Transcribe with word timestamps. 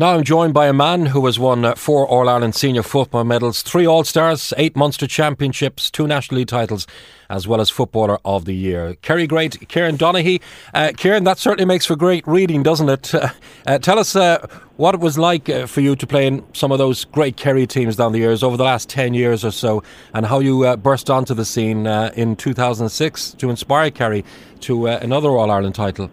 Now 0.00 0.14
I'm 0.14 0.22
joined 0.22 0.54
by 0.54 0.68
a 0.68 0.72
man 0.72 1.06
who 1.06 1.26
has 1.26 1.40
won 1.40 1.64
uh, 1.64 1.74
four 1.74 2.06
All 2.06 2.28
Ireland 2.28 2.54
senior 2.54 2.84
football 2.84 3.24
medals, 3.24 3.62
three 3.62 3.84
All 3.84 4.04
Stars, 4.04 4.54
eight 4.56 4.76
Munster 4.76 5.08
championships, 5.08 5.90
two 5.90 6.06
National 6.06 6.38
League 6.38 6.46
titles, 6.46 6.86
as 7.28 7.48
well 7.48 7.60
as 7.60 7.68
Footballer 7.68 8.20
of 8.24 8.44
the 8.44 8.54
Year. 8.54 8.94
Kerry 9.02 9.26
great 9.26 9.68
Kieran 9.68 9.98
Donaghy. 9.98 10.40
Uh, 10.72 10.92
Kieran, 10.96 11.24
that 11.24 11.38
certainly 11.38 11.64
makes 11.64 11.84
for 11.84 11.96
great 11.96 12.24
reading, 12.28 12.62
doesn't 12.62 12.88
it? 12.88 13.12
Uh, 13.66 13.76
tell 13.76 13.98
us 13.98 14.16
uh, 14.16 14.46
what 14.76 14.94
it 14.94 15.00
was 15.00 15.18
like 15.18 15.50
uh, 15.50 15.66
for 15.66 15.82
you 15.82 15.94
to 15.94 16.06
play 16.06 16.26
in 16.26 16.42
some 16.54 16.72
of 16.72 16.78
those 16.78 17.04
great 17.04 17.36
Kerry 17.36 17.66
teams 17.66 17.96
down 17.96 18.12
the 18.12 18.18
years 18.18 18.42
over 18.42 18.56
the 18.56 18.64
last 18.64 18.88
10 18.88 19.12
years 19.12 19.44
or 19.44 19.50
so, 19.50 19.82
and 20.14 20.24
how 20.24 20.38
you 20.38 20.64
uh, 20.64 20.74
burst 20.74 21.10
onto 21.10 21.34
the 21.34 21.44
scene 21.44 21.86
in 21.86 22.34
2006 22.34 23.32
to 23.34 23.50
inspire 23.50 23.90
Kerry 23.90 24.24
to 24.60 24.86
another 24.86 25.28
All 25.30 25.50
Ireland 25.50 25.74
title. 25.74 26.10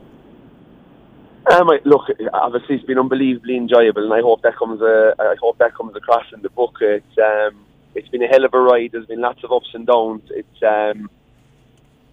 Um, 1.52 1.70
look, 1.84 2.08
obviously 2.34 2.76
it's 2.76 2.86
been 2.86 2.98
unbelievably 2.98 3.56
enjoyable, 3.56 4.04
and 4.04 4.14
I 4.14 4.22
hope 4.22 4.42
that 4.42 4.58
comes. 4.58 4.82
Uh, 4.82 5.14
I 5.20 5.36
hope 5.40 5.58
that 5.60 5.76
comes 5.76 5.96
across 5.96 6.26
in 6.34 6.42
the 6.42 6.50
book. 6.50 6.78
It's 6.82 7.18
um, 7.18 7.66
it's 7.94 8.08
been 8.08 8.24
a 8.24 8.28
hell 8.28 8.46
of 8.46 8.54
a 8.54 8.60
ride. 8.60 8.92
There's 8.94 9.06
been 9.06 9.22
lots 9.22 9.44
of 9.44 9.52
ups 9.52 9.70
and 9.74 9.86
downs. 9.86 10.24
It's 10.32 10.64
um, 10.64 11.10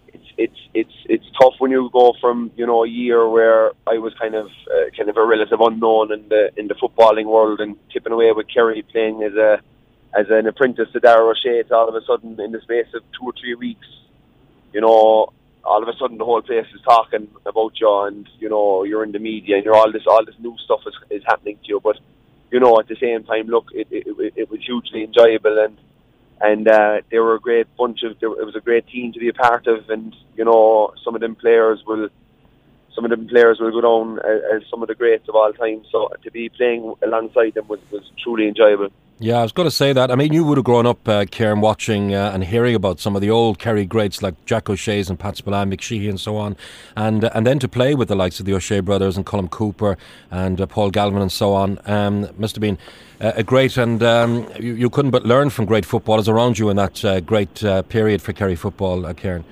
it's 0.09 0.27
it's 0.37 0.61
it's 0.75 0.95
it's 1.07 1.25
tough 1.41 1.55
when 1.59 1.71
you 1.71 1.89
go 1.93 2.15
from 2.21 2.51
you 2.57 2.67
know 2.67 2.85
a 2.85 2.89
year 2.89 3.27
where 3.27 3.73
I 3.87 3.97
was 3.99 4.13
kind 4.21 4.35
of 4.35 4.47
uh, 4.47 4.91
kind 4.97 5.09
of 5.09 5.17
a 5.17 5.25
relative 5.25 5.61
unknown 5.61 6.13
in 6.13 6.29
the 6.29 6.51
in 6.59 6.69
the 6.69 6.75
footballing 6.75 7.27
world 7.27 7.61
and 7.61 7.77
tipping 7.91 8.13
away 8.13 8.33
with 8.33 8.49
Kerry 8.53 8.83
playing 8.83 9.23
as 9.23 9.33
a 9.35 9.61
as 10.15 10.27
an 10.29 10.47
apprentice 10.47 10.91
to 10.93 11.01
Darragh 11.01 11.35
Ó 11.35 11.35
Sé. 11.43 11.71
All 11.71 11.89
of 11.89 11.95
a 11.95 12.05
sudden, 12.05 12.39
in 12.39 12.53
the 12.53 12.61
space 12.61 12.93
of 12.95 13.03
two 13.13 13.25
or 13.25 13.33
three 13.41 13.55
weeks, 13.55 13.87
you 14.75 14.83
know, 14.83 15.33
all 15.65 15.83
of 15.83 15.89
a 15.89 15.97
sudden 15.99 16.19
the 16.19 16.25
whole 16.25 16.43
place 16.43 16.67
is 16.75 16.81
talking 16.83 17.29
about 17.47 17.79
you 17.81 18.03
and 18.03 18.29
you 18.39 18.49
know 18.49 18.85
you're 18.85 19.05
in 19.05 19.13
the 19.13 19.19
media 19.19 19.57
and 19.57 19.65
you're 19.65 19.75
all 19.75 19.93
this 19.93 20.07
all 20.07 20.25
this 20.25 20.35
new 20.39 20.57
stuff 20.65 20.81
is, 20.87 20.95
is 21.11 21.23
happening 21.27 21.57
to 21.63 21.69
you. 21.69 21.81
But 21.81 21.99
you 22.51 22.61
know 22.61 22.79
at 22.79 22.89
the 22.89 22.97
same 22.97 23.25
time 23.25 23.47
look 23.47 23.67
it 23.73 23.89
it, 23.91 24.33
it 24.37 24.51
was 24.51 24.61
hugely 24.65 25.05
enjoyable 25.05 25.59
and 25.59 25.79
and 26.41 26.67
uh, 26.67 27.03
they 27.11 27.21
were 27.21 27.37
a 27.37 27.41
great 27.41 27.69
bunch 27.77 28.03
of 28.03 28.17
it 28.21 28.27
was 28.27 28.57
a 28.57 28.61
great 28.61 28.87
team 28.89 29.13
to 29.13 29.21
be 29.21 29.29
a 29.29 29.35
part 29.35 29.67
of 29.67 29.89
and 29.91 30.15
you 30.37 30.45
know 30.45 30.93
some 31.05 31.15
of 31.15 31.21
them 31.21 31.37
players 31.37 31.83
will 31.87 32.09
some 32.95 33.05
of 33.05 33.11
them 33.11 33.27
players 33.27 33.59
will 33.59 33.71
go 33.71 33.81
down 33.81 34.19
as, 34.19 34.43
as 34.55 34.71
some 34.71 34.83
of 34.83 34.89
the 34.89 34.95
greats 34.95 35.29
of 35.29 35.35
all 35.35 35.53
time. 35.53 35.83
So 35.91 36.11
to 36.23 36.31
be 36.31 36.49
playing 36.51 36.95
alongside 37.03 37.55
them 37.55 37.69
was, 37.69 37.81
was 37.91 38.03
truly 38.23 38.49
enjoyable 38.49 38.89
yeah, 39.19 39.39
I 39.39 39.43
was 39.43 39.53
going 39.53 39.67
to 39.69 39.75
say 39.75 39.93
that. 39.93 40.11
I 40.11 40.17
mean, 40.17 40.33
you 40.33 40.45
would 40.45 40.59
have 40.59 40.65
grown 40.65 40.85
up, 40.85 41.07
uh, 41.09 41.25
Kieran, 41.31 41.61
watching 41.61 42.15
uh, 42.15 42.33
and 42.35 42.43
hearing 42.43 42.75
about 42.75 42.99
some 42.99 43.15
of 43.15 43.23
the 43.23 43.31
old 43.31 43.59
Kerry 43.59 43.85
greats 43.85 44.21
like 44.21 44.35
Jack 44.47 44.69
O'Shea's 44.69 45.09
and 45.09 45.19
Pat 45.19 45.37
Spillane, 45.37 45.71
Mick 45.71 45.81
Sheehy 45.81 46.09
and 46.09 46.19
so 46.19 46.37
on. 46.37 46.57
And 46.97 47.25
uh, 47.25 47.31
and 47.35 47.47
then 47.47 47.59
to 47.61 47.69
play 47.69 47.95
with 47.95 48.09
the 48.09 48.17
likes 48.17 48.41
of 48.41 48.47
the 48.47 48.55
O'Shea 48.55 48.81
brothers 48.81 49.17
and 49.17 49.25
Colm 49.25 49.49
Cooper 49.49 49.97
and 50.31 50.61
uh, 50.61 50.67
Paul 50.67 50.91
Galvin 50.91 51.23
and 51.23 51.31
so 51.31 51.53
on 51.53 51.79
um, 51.87 52.29
must 52.37 52.57
have 52.57 52.61
been 52.61 52.79
uh, 53.21 53.33
a 53.37 53.45
great, 53.45 53.77
and 53.77 54.03
um, 54.03 54.49
you, 54.59 54.75
you, 54.75 54.91
couldn't 54.91 55.13
but 55.13 55.25
learn 55.25 55.51
from 55.51 55.67
great 55.67 55.85
footballers 55.85 56.29
around 56.29 56.59
you 56.59 56.69
in 56.69 56.77
that 56.77 57.05
uh, 57.05 57.21
great 57.21 57.63
period 57.89 58.21
for 58.21 58.33
Kerry 58.33 58.57
football, 58.57 59.15
Kieran. 59.15 59.45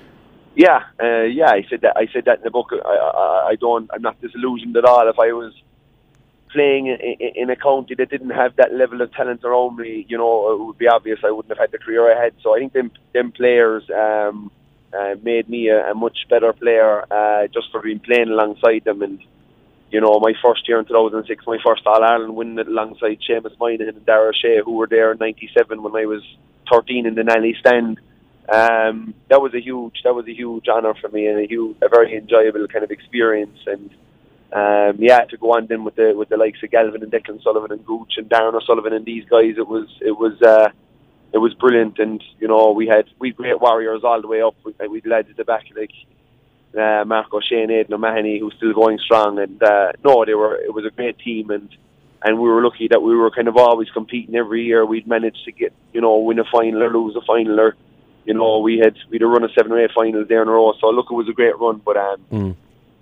Yeah, 0.55 0.83
yeah, 0.99 1.49
I 1.49 1.65
said 1.69 1.79
that. 1.81 1.95
I 1.95 2.07
said 2.11 2.25
that 2.25 2.39
in 2.39 2.43
the 2.43 2.51
book. 2.51 2.71
I, 2.73 2.77
I, 2.77 3.47
I 3.51 3.55
don't. 3.55 3.89
I'm 3.93 4.01
not 4.01 4.19
disillusioned 4.19 4.75
at 4.75 4.83
all. 4.83 5.07
If 5.07 5.17
I 5.17 5.31
was 5.31 5.53
playing 6.51 6.87
in 6.87 7.49
a 7.49 7.55
county 7.55 7.95
that 7.95 8.09
didn't 8.09 8.31
have 8.31 8.55
that 8.57 8.73
level 8.73 9.01
of 9.01 9.13
talent 9.13 9.43
around 9.43 9.77
me, 9.77 10.05
you 10.07 10.17
know, 10.17 10.51
it 10.51 10.59
would 10.59 10.77
be 10.77 10.87
obvious 10.87 11.19
I 11.23 11.31
wouldn't 11.31 11.51
have 11.51 11.57
had 11.57 11.71
the 11.71 11.77
career 11.77 12.11
I 12.11 12.21
had. 12.21 12.33
So 12.41 12.55
I 12.55 12.59
think 12.59 12.73
them 12.73 12.91
them 13.13 13.31
players 13.31 13.83
um, 13.89 14.51
uh, 14.97 15.15
made 15.23 15.49
me 15.49 15.69
a, 15.69 15.91
a 15.91 15.95
much 15.95 16.17
better 16.29 16.53
player 16.53 17.05
uh, 17.11 17.47
just 17.47 17.71
for 17.71 17.81
being 17.81 17.99
playing 17.99 18.29
alongside 18.29 18.83
them. 18.83 19.01
And 19.01 19.19
you 19.91 19.99
know, 19.99 20.19
my 20.19 20.33
first 20.41 20.67
year 20.67 20.79
in 20.79 20.85
2006, 20.85 21.45
my 21.47 21.57
first 21.65 21.85
All 21.85 22.03
Ireland 22.03 22.35
win 22.35 22.57
alongside 22.59 23.19
Seamus 23.27 23.57
Moynihan 23.59 23.95
and 23.95 24.05
Darragh 24.05 24.35
Shea, 24.35 24.61
who 24.63 24.73
were 24.73 24.87
there 24.87 25.11
in 25.11 25.17
'97 25.17 25.81
when 25.81 25.95
I 25.95 26.05
was 26.05 26.23
13 26.71 27.05
in 27.05 27.15
the 27.15 27.23
Nally 27.23 27.55
stand. 27.59 27.99
Um, 28.49 29.13
that 29.29 29.41
was 29.41 29.53
a 29.53 29.61
huge, 29.61 30.01
that 30.03 30.15
was 30.15 30.27
a 30.27 30.33
huge 30.33 30.67
honour 30.67 30.93
for 30.95 31.09
me 31.09 31.27
and 31.27 31.39
a 31.39 31.47
huge, 31.47 31.77
a 31.81 31.89
very 31.89 32.17
enjoyable 32.17 32.67
kind 32.67 32.83
of 32.83 32.91
experience. 32.91 33.59
And 33.67 33.89
um, 34.53 34.97
yeah, 34.99 35.23
to 35.25 35.37
go 35.37 35.53
on 35.53 35.67
then 35.67 35.85
with 35.85 35.95
the 35.95 36.13
with 36.15 36.27
the 36.27 36.35
likes 36.35 36.61
of 36.61 36.71
Galvin 36.71 37.03
and 37.03 37.11
Declan 37.11 37.41
Sullivan 37.41 37.71
and 37.71 37.85
Gooch 37.85 38.13
and 38.17 38.29
Darren 38.29 38.53
O'Sullivan 38.53 38.91
and 38.91 39.05
these 39.05 39.23
guys, 39.29 39.55
it 39.57 39.67
was 39.67 39.87
it 40.01 40.11
was 40.11 40.41
uh, 40.41 40.69
it 41.31 41.37
was 41.37 41.53
brilliant. 41.53 41.99
And 41.99 42.21
you 42.39 42.49
know, 42.49 42.71
we 42.71 42.87
had 42.87 43.05
we 43.17 43.31
great 43.31 43.61
warriors 43.61 44.01
all 44.03 44.21
the 44.21 44.27
way 44.27 44.41
up. 44.41 44.55
We 44.65 44.73
we 44.89 45.01
lads 45.05 45.29
at 45.29 45.37
the 45.37 45.45
back 45.45 45.65
like 45.73 45.91
uh, 46.75 47.05
Marc 47.05 47.31
Ó 47.31 47.39
Sé 47.39 47.63
Aidan 47.63 47.93
O'Mahony, 47.93 48.39
who's 48.39 48.53
still 48.57 48.73
going 48.73 48.99
strong. 48.99 49.39
And 49.39 49.63
uh, 49.63 49.93
no, 50.03 50.25
they 50.25 50.33
were 50.33 50.55
it 50.55 50.73
was 50.73 50.85
a 50.85 50.91
great 50.91 51.17
team, 51.19 51.49
and 51.49 51.69
and 52.21 52.37
we 52.37 52.49
were 52.49 52.61
lucky 52.61 52.89
that 52.89 53.01
we 53.01 53.15
were 53.15 53.31
kind 53.31 53.47
of 53.47 53.55
always 53.55 53.89
competing 53.91 54.35
every 54.35 54.65
year. 54.65 54.85
We'd 54.85 55.07
managed 55.07 55.45
to 55.45 55.53
get 55.53 55.71
you 55.93 56.01
know 56.01 56.17
win 56.17 56.39
a 56.39 56.43
final 56.43 56.83
or 56.83 56.91
lose 56.91 57.15
a 57.15 57.21
final 57.21 57.57
or 57.57 57.77
you 58.25 58.33
know 58.33 58.59
we 58.59 58.79
had 58.79 58.97
we'd 59.09 59.21
run 59.21 59.45
a 59.45 59.53
seven 59.53 59.71
or 59.71 59.79
eight 59.79 59.91
finals 59.95 60.27
there 60.27 60.41
in 60.41 60.49
a 60.49 60.51
row. 60.51 60.73
So 60.81 60.89
look, 60.89 61.07
it 61.09 61.13
was 61.13 61.29
a 61.29 61.33
great 61.33 61.57
run, 61.57 61.81
but 61.85 61.95
um. 61.95 62.25
Mm 62.29 62.55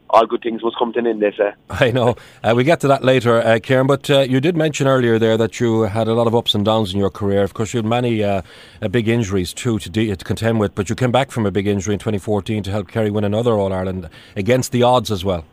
all 0.09 0.25
good 0.25 0.41
things 0.41 0.63
must 0.63 0.77
come 0.77 0.91
to 0.93 0.99
an 0.99 1.07
end, 1.07 1.21
they 1.21 1.31
say. 1.31 1.53
I 1.69 1.91
know. 1.91 2.15
Uh, 2.43 2.53
we 2.55 2.63
get 2.63 2.79
to 2.81 2.87
that 2.87 3.03
later, 3.03 3.39
uh, 3.39 3.59
Kieran, 3.61 3.87
but 3.87 4.09
uh, 4.09 4.21
you 4.21 4.39
did 4.39 4.57
mention 4.57 4.87
earlier 4.87 5.19
there 5.19 5.37
that 5.37 5.59
you 5.59 5.83
had 5.83 6.07
a 6.07 6.13
lot 6.13 6.27
of 6.27 6.35
ups 6.35 6.55
and 6.55 6.65
downs 6.65 6.93
in 6.93 6.99
your 6.99 7.09
career. 7.09 7.43
Of 7.43 7.53
course, 7.53 7.73
you 7.73 7.77
had 7.77 7.85
many 7.85 8.23
uh, 8.23 8.41
uh 8.81 8.87
big 8.87 9.07
injuries 9.07 9.53
too 9.53 9.79
to, 9.79 9.89
de- 9.89 10.15
to 10.15 10.25
contend 10.25 10.59
with, 10.59 10.75
but 10.75 10.89
you 10.89 10.95
came 10.95 11.11
back 11.11 11.31
from 11.31 11.45
a 11.45 11.51
big 11.51 11.67
injury 11.67 11.93
in 11.93 11.99
2014 11.99 12.63
to 12.63 12.71
help 12.71 12.87
Kerry 12.87 13.11
win 13.11 13.23
another 13.23 13.53
All 13.53 13.71
Ireland 13.71 14.09
against 14.35 14.71
the 14.71 14.83
odds 14.83 15.11
as 15.11 15.23
well. 15.23 15.45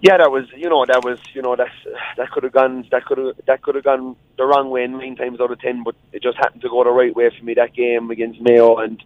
Yeah, 0.00 0.16
that 0.18 0.30
was 0.30 0.46
you 0.56 0.68
know 0.68 0.86
that 0.86 1.02
was 1.02 1.18
you 1.34 1.42
know 1.42 1.56
that 1.56 1.70
that 2.16 2.30
could 2.30 2.44
have 2.44 2.52
gone 2.52 2.86
that 2.92 3.04
could 3.04 3.18
have 3.18 3.34
that 3.46 3.62
could 3.62 3.74
have 3.74 3.82
gone 3.82 4.14
the 4.36 4.44
wrong 4.44 4.70
way 4.70 4.86
nine 4.86 5.16
times 5.16 5.40
out 5.40 5.50
of 5.50 5.58
ten, 5.58 5.82
but 5.82 5.96
it 6.12 6.22
just 6.22 6.38
happened 6.38 6.62
to 6.62 6.68
go 6.68 6.84
the 6.84 6.90
right 6.90 7.14
way 7.14 7.28
for 7.36 7.44
me 7.44 7.54
that 7.54 7.74
game 7.74 8.08
against 8.10 8.40
Mayo 8.40 8.76
and 8.76 9.02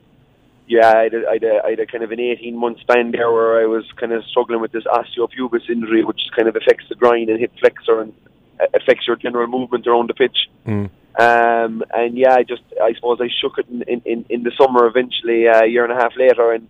yeah, 0.73 0.91
I 0.97 1.03
had, 1.03 1.15
a, 1.15 1.29
I, 1.29 1.33
had 1.35 1.45
a, 1.45 1.63
I 1.67 1.71
had 1.71 1.81
a 1.81 1.87
kind 1.87 2.03
of 2.03 2.13
an 2.13 2.21
18 2.21 2.57
month 2.57 2.81
span 2.81 3.11
there 3.11 3.31
where 3.31 3.63
I 3.63 3.67
was 3.67 3.85
kind 3.97 4.11
of 4.13 4.25
struggling 4.25 4.61
with 4.63 4.73
this 4.73 4.85
osteopubis 4.85 5.69
injury, 5.69 6.03
which 6.03 6.21
kind 6.35 6.49
of 6.49 6.57
affects 6.57 6.87
the 6.89 6.95
groin 6.95 7.29
and 7.29 7.39
hip 7.39 7.53
flexor 7.61 8.01
and 8.01 8.15
affects 8.73 9.07
your 9.07 9.17
general 9.17 9.47
movement 9.49 9.87
around 9.87 10.09
the 10.09 10.15
pitch. 10.15 10.49
Mm. 10.67 10.89
Um, 11.21 11.85
and 11.93 12.17
yeah, 12.17 12.35
I 12.35 12.43
just, 12.43 12.63
I 12.83 12.95
suppose 12.95 13.21
I 13.21 13.29
shook 13.39 13.59
it 13.59 13.69
in, 13.69 14.01
in, 14.07 14.25
in 14.31 14.43
the 14.45 14.53
summer 14.59 14.87
eventually, 14.87 15.47
uh, 15.47 15.65
a 15.65 15.67
year 15.67 15.85
and 15.85 15.93
a 15.93 16.03
half 16.03 16.17
later, 16.17 16.53
and 16.53 16.67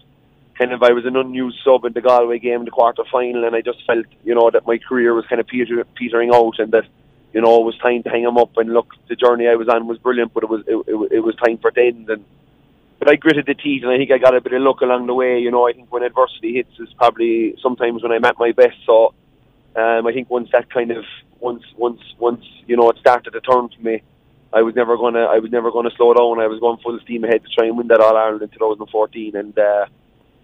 kind 0.58 0.72
of 0.72 0.82
I 0.82 0.90
was 0.90 1.06
an 1.06 1.16
unused 1.16 1.60
sub 1.64 1.84
in 1.84 1.92
the 1.92 2.00
Galway 2.00 2.40
game, 2.40 2.64
the 2.64 2.72
quarter 2.72 3.04
final, 3.10 3.44
and 3.44 3.54
I 3.54 3.60
just 3.60 3.86
felt, 3.86 4.06
you 4.24 4.34
know, 4.34 4.50
that 4.50 4.66
my 4.66 4.78
career 4.78 5.14
was 5.14 5.26
kind 5.26 5.40
of 5.40 5.46
peter, 5.46 5.84
petering 5.94 6.34
out 6.34 6.58
and 6.58 6.72
that, 6.72 6.86
you 7.32 7.40
know, 7.40 7.60
it 7.60 7.64
was 7.64 7.78
time 7.78 8.02
to 8.02 8.10
hang 8.10 8.24
him 8.24 8.36
up. 8.36 8.56
And 8.56 8.72
look, 8.72 8.88
the 9.08 9.14
journey 9.14 9.46
I 9.46 9.54
was 9.54 9.68
on 9.68 9.86
was 9.86 9.98
brilliant, 9.98 10.34
but 10.34 10.42
it 10.42 10.50
was, 10.50 10.62
it, 10.66 10.74
it, 10.88 11.12
it 11.12 11.20
was 11.20 11.36
time 11.36 11.58
for 11.58 11.68
it 11.68 11.74
to 11.76 11.86
end. 11.86 12.10
And, 12.10 12.24
but 13.02 13.10
I 13.10 13.16
gritted 13.16 13.46
the 13.46 13.54
teeth, 13.54 13.82
and 13.82 13.90
I 13.90 13.96
think 13.96 14.12
I 14.12 14.18
got 14.18 14.36
a 14.36 14.40
bit 14.40 14.52
of 14.52 14.62
luck 14.62 14.80
along 14.80 15.08
the 15.08 15.14
way. 15.14 15.36
You 15.40 15.50
know, 15.50 15.66
I 15.66 15.72
think 15.72 15.92
when 15.92 16.04
adversity 16.04 16.54
hits 16.54 16.78
is 16.78 16.88
probably 16.96 17.56
sometimes 17.60 18.00
when 18.00 18.12
I'm 18.12 18.24
at 18.24 18.38
my 18.38 18.52
best. 18.52 18.76
So 18.86 19.12
um, 19.74 20.06
I 20.06 20.12
think 20.12 20.30
once 20.30 20.50
that 20.52 20.70
kind 20.70 20.92
of 20.92 21.04
once 21.40 21.64
once 21.76 22.00
once 22.20 22.44
you 22.68 22.76
know 22.76 22.88
it 22.90 22.98
started 22.98 23.32
to 23.32 23.40
turn 23.40 23.70
for 23.70 23.82
me, 23.82 24.02
I 24.52 24.62
was 24.62 24.76
never 24.76 24.96
gonna 24.96 25.24
I 25.24 25.40
was 25.40 25.50
never 25.50 25.72
gonna 25.72 25.90
slow 25.96 26.14
down. 26.14 26.38
I 26.38 26.46
was 26.46 26.60
going 26.60 26.78
full 26.78 26.96
steam 27.00 27.24
ahead 27.24 27.42
to 27.42 27.50
try 27.50 27.66
and 27.66 27.76
win 27.76 27.88
that 27.88 28.00
All 28.00 28.16
Ireland 28.16 28.42
in 28.42 28.50
2014, 28.50 29.34
and 29.34 29.58
uh, 29.58 29.86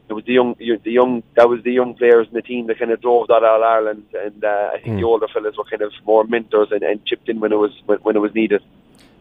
it 0.09 0.15
was 0.15 0.25
the 0.25 0.33
young, 0.33 0.57
the 0.59 0.91
young, 0.91 1.23
that 1.37 1.49
was 1.49 1.63
the 1.63 1.71
young 1.71 1.95
players 1.95 2.27
in 2.27 2.35
the 2.35 2.43
team 2.43 2.67
that 2.67 2.81
kind 2.81 2.91
of 2.91 3.01
drove 3.01 3.29
that 3.29 3.45
All 3.45 3.63
Ireland, 3.63 4.07
and 4.15 4.43
uh, 4.43 4.71
I 4.75 4.81
think 4.81 4.97
mm. 4.97 4.99
the 4.99 5.05
older 5.05 5.29
fellas 5.29 5.57
were 5.57 5.63
kind 5.63 5.83
of 5.83 5.93
more 6.05 6.25
mentors 6.25 6.73
and, 6.73 6.83
and 6.83 7.07
chipped 7.07 7.29
in 7.29 7.39
when 7.39 7.53
it 7.53 7.57
was 7.57 7.71
when, 7.87 7.99
when 7.99 8.17
it 8.17 8.21
was 8.21 8.35
needed. 8.35 8.65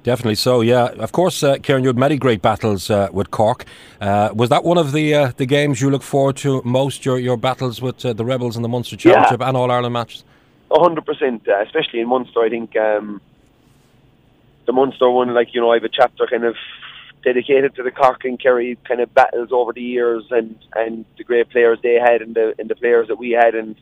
Definitely 0.08 0.36
so, 0.36 0.62
yeah. 0.62 0.86
Of 0.86 1.12
course, 1.12 1.44
uh, 1.44 1.58
Kieran, 1.58 1.84
you 1.84 1.90
had 1.90 1.98
many 1.98 2.16
great 2.16 2.42
battles 2.42 2.90
uh, 2.90 3.10
with 3.12 3.30
Cork. 3.30 3.66
Uh, 4.00 4.30
was 4.34 4.48
that 4.48 4.64
one 4.64 4.78
of 4.78 4.94
the 4.94 5.14
uh, 5.14 5.32
the 5.36 5.46
games 5.46 5.82
you 5.82 5.90
look 5.90 6.02
forward 6.02 6.38
to 6.38 6.62
most? 6.64 7.04
Your 7.04 7.20
your 7.20 7.36
battles 7.36 7.82
with 7.82 8.06
uh, 8.06 8.14
the 8.14 8.24
Rebels 8.24 8.56
in 8.56 8.62
the 8.62 8.70
Munster 8.70 8.96
Championship 8.96 9.42
yeah. 9.42 9.50
and 9.50 9.58
All 9.58 9.70
Ireland 9.70 9.92
matches. 9.92 10.24
hundred 10.72 11.06
percent, 11.06 11.46
uh, 11.50 11.62
especially 11.62 12.00
in 12.00 12.08
Munster. 12.08 12.40
I 12.40 12.48
think 12.48 12.78
um, 12.78 13.20
the 14.66 14.72
Munster 14.72 15.10
one, 15.10 15.34
like 15.34 15.54
you 15.54 15.60
know, 15.60 15.72
I 15.72 15.76
have 15.76 15.84
a 15.84 15.90
chapter 15.90 16.26
kind 16.26 16.46
of 16.46 16.56
dedicated 17.26 17.76
to 17.76 17.84
the 17.84 17.92
Cork 17.92 18.24
and 18.24 18.40
Kerry 18.40 18.78
kind 18.86 19.02
of 19.02 19.14
battles 19.14 19.50
over 19.52 19.74
the 19.74 19.84
years, 19.84 20.24
and 20.32 20.58
and 20.74 21.04
the 21.18 21.26
great 21.26 21.50
players 21.50 21.80
they 21.84 21.96
had, 21.96 22.22
and 22.22 22.34
the 22.34 22.56
and 22.58 22.70
the 22.70 22.76
players 22.78 23.10
that 23.10 23.18
we 23.18 23.32
had, 23.32 23.56
and 23.56 23.76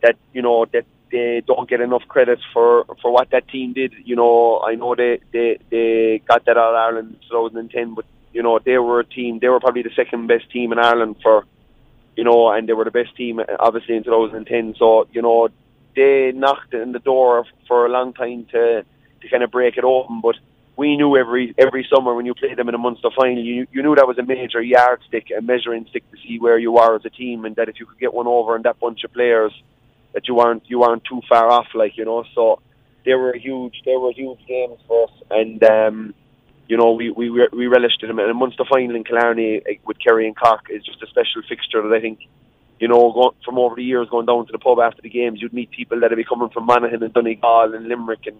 that 0.00 0.16
you 0.32 0.40
know 0.40 0.64
that 0.72 0.86
they 1.10 1.42
don't 1.46 1.68
get 1.68 1.80
enough 1.80 2.02
credit 2.08 2.38
for 2.52 2.84
for 3.00 3.10
what 3.10 3.30
that 3.30 3.48
team 3.48 3.72
did. 3.72 3.92
You 4.04 4.16
know, 4.16 4.60
I 4.60 4.74
know 4.74 4.94
they 4.94 5.20
they 5.32 5.58
they 5.70 6.22
got 6.26 6.44
that 6.46 6.56
All 6.56 6.76
Ireland 6.76 7.16
2010, 7.28 7.94
but 7.94 8.04
you 8.32 8.42
know 8.42 8.58
they 8.58 8.78
were 8.78 9.00
a 9.00 9.04
team. 9.04 9.38
They 9.38 9.48
were 9.48 9.60
probably 9.60 9.82
the 9.82 9.94
second 9.94 10.26
best 10.26 10.50
team 10.50 10.72
in 10.72 10.78
Ireland 10.78 11.16
for, 11.22 11.44
you 12.16 12.24
know, 12.24 12.50
and 12.50 12.68
they 12.68 12.72
were 12.72 12.84
the 12.84 12.90
best 12.90 13.16
team 13.16 13.40
obviously 13.58 13.96
in 13.96 14.04
2010. 14.04 14.74
So 14.78 15.08
you 15.12 15.22
know 15.22 15.48
they 15.96 16.32
knocked 16.32 16.74
in 16.74 16.92
the 16.92 17.00
door 17.00 17.44
for 17.66 17.86
a 17.86 17.88
long 17.88 18.12
time 18.12 18.46
to 18.52 18.84
to 19.20 19.28
kind 19.28 19.42
of 19.42 19.50
break 19.50 19.76
it 19.76 19.84
open, 19.84 20.20
but. 20.20 20.36
We 20.76 20.96
knew 20.96 21.14
every 21.14 21.54
every 21.58 21.86
summer 21.92 22.14
when 22.14 22.24
you 22.24 22.32
played 22.32 22.56
them 22.56 22.70
in 22.70 22.74
a 22.74 22.78
Munster 22.78 23.10
final, 23.14 23.42
you 23.42 23.66
you 23.70 23.82
knew 23.82 23.94
that 23.96 24.06
was 24.06 24.16
a 24.16 24.22
major 24.22 24.62
yardstick, 24.62 25.26
a 25.36 25.42
measuring 25.42 25.84
stick 25.90 26.10
to 26.10 26.16
see 26.16 26.38
where 26.38 26.58
you 26.58 26.78
are 26.78 26.94
as 26.94 27.04
a 27.04 27.10
team, 27.10 27.44
and 27.44 27.54
that 27.56 27.68
if 27.68 27.78
you 27.78 27.84
could 27.84 27.98
get 27.98 28.14
one 28.14 28.26
over 28.26 28.56
and 28.56 28.64
that 28.64 28.80
bunch 28.80 29.04
of 29.04 29.12
players, 29.12 29.52
that 30.12 30.28
you 30.28 30.38
aren't 30.40 30.68
you 30.68 30.82
aren't 30.82 31.04
too 31.04 31.20
far 31.28 31.50
off, 31.50 31.68
like 31.74 31.96
you 31.96 32.04
know. 32.04 32.24
So 32.34 32.60
they 33.04 33.14
were 33.14 33.34
huge, 33.34 33.82
they 33.84 33.96
were 33.96 34.12
huge 34.12 34.40
games 34.46 34.78
for 34.86 35.04
us, 35.04 35.10
and 35.30 35.62
um, 35.64 36.14
you 36.68 36.76
know 36.76 36.92
we 36.92 37.10
we 37.10 37.30
we 37.30 37.66
relished 37.66 38.00
them. 38.00 38.18
And 38.18 38.40
once 38.40 38.54
the 38.56 38.64
final 38.64 38.96
in 38.96 39.04
Killarney 39.04 39.62
with 39.84 39.98
Kerry 39.98 40.26
and 40.26 40.36
Cork 40.36 40.66
is 40.70 40.84
just 40.84 41.02
a 41.02 41.06
special 41.06 41.42
fixture 41.48 41.82
that 41.82 41.94
I 41.94 42.00
think. 42.00 42.20
You 42.82 42.88
know, 42.88 43.12
go, 43.12 43.34
from 43.44 43.58
over 43.58 43.74
the 43.74 43.84
years, 43.84 44.08
going 44.08 44.24
down 44.24 44.46
to 44.46 44.52
the 44.52 44.58
pub 44.58 44.78
after 44.78 45.02
the 45.02 45.10
games, 45.10 45.42
you'd 45.42 45.52
meet 45.52 45.70
people 45.70 46.00
that 46.00 46.08
would 46.08 46.16
be 46.16 46.24
coming 46.24 46.48
from 46.48 46.64
Monaghan 46.64 47.02
and 47.02 47.12
Donegal 47.12 47.74
and 47.74 47.86
Limerick 47.86 48.26
and 48.26 48.38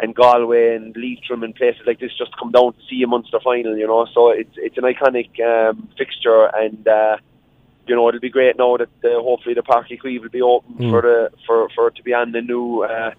and 0.00 0.14
Galway 0.14 0.76
and 0.76 0.96
Leitrim 0.96 1.42
and 1.42 1.54
places 1.54 1.82
like 1.86 2.00
this 2.00 2.12
just 2.16 2.32
to 2.32 2.36
come 2.38 2.52
down 2.52 2.72
to 2.72 2.78
see 2.88 3.02
a 3.02 3.06
Munster 3.06 3.40
final, 3.40 3.76
you 3.76 3.86
know. 3.86 4.06
So 4.14 4.30
it's 4.30 4.54
it's 4.56 4.78
an 4.78 4.84
iconic 4.84 5.30
um, 5.40 5.88
fixture, 5.96 6.46
and 6.54 6.86
uh, 6.86 7.16
you 7.90 7.96
know, 7.96 8.08
it'll 8.08 8.20
be 8.20 8.30
great 8.30 8.56
now 8.56 8.76
that 8.76 8.88
uh, 9.04 9.20
hopefully 9.20 9.54
the 9.54 9.62
Páirc 9.62 10.00
Uí 10.00 10.20
will 10.20 10.28
be 10.28 10.40
open 10.40 10.74
mm. 10.74 10.90
for 10.90 11.02
the 11.02 11.30
for 11.44 11.68
for 11.74 11.88
it 11.88 11.96
to 11.96 12.02
be 12.04 12.14
on 12.14 12.30
the 12.30 12.40
new. 12.40 12.84
Uh, 12.84 13.12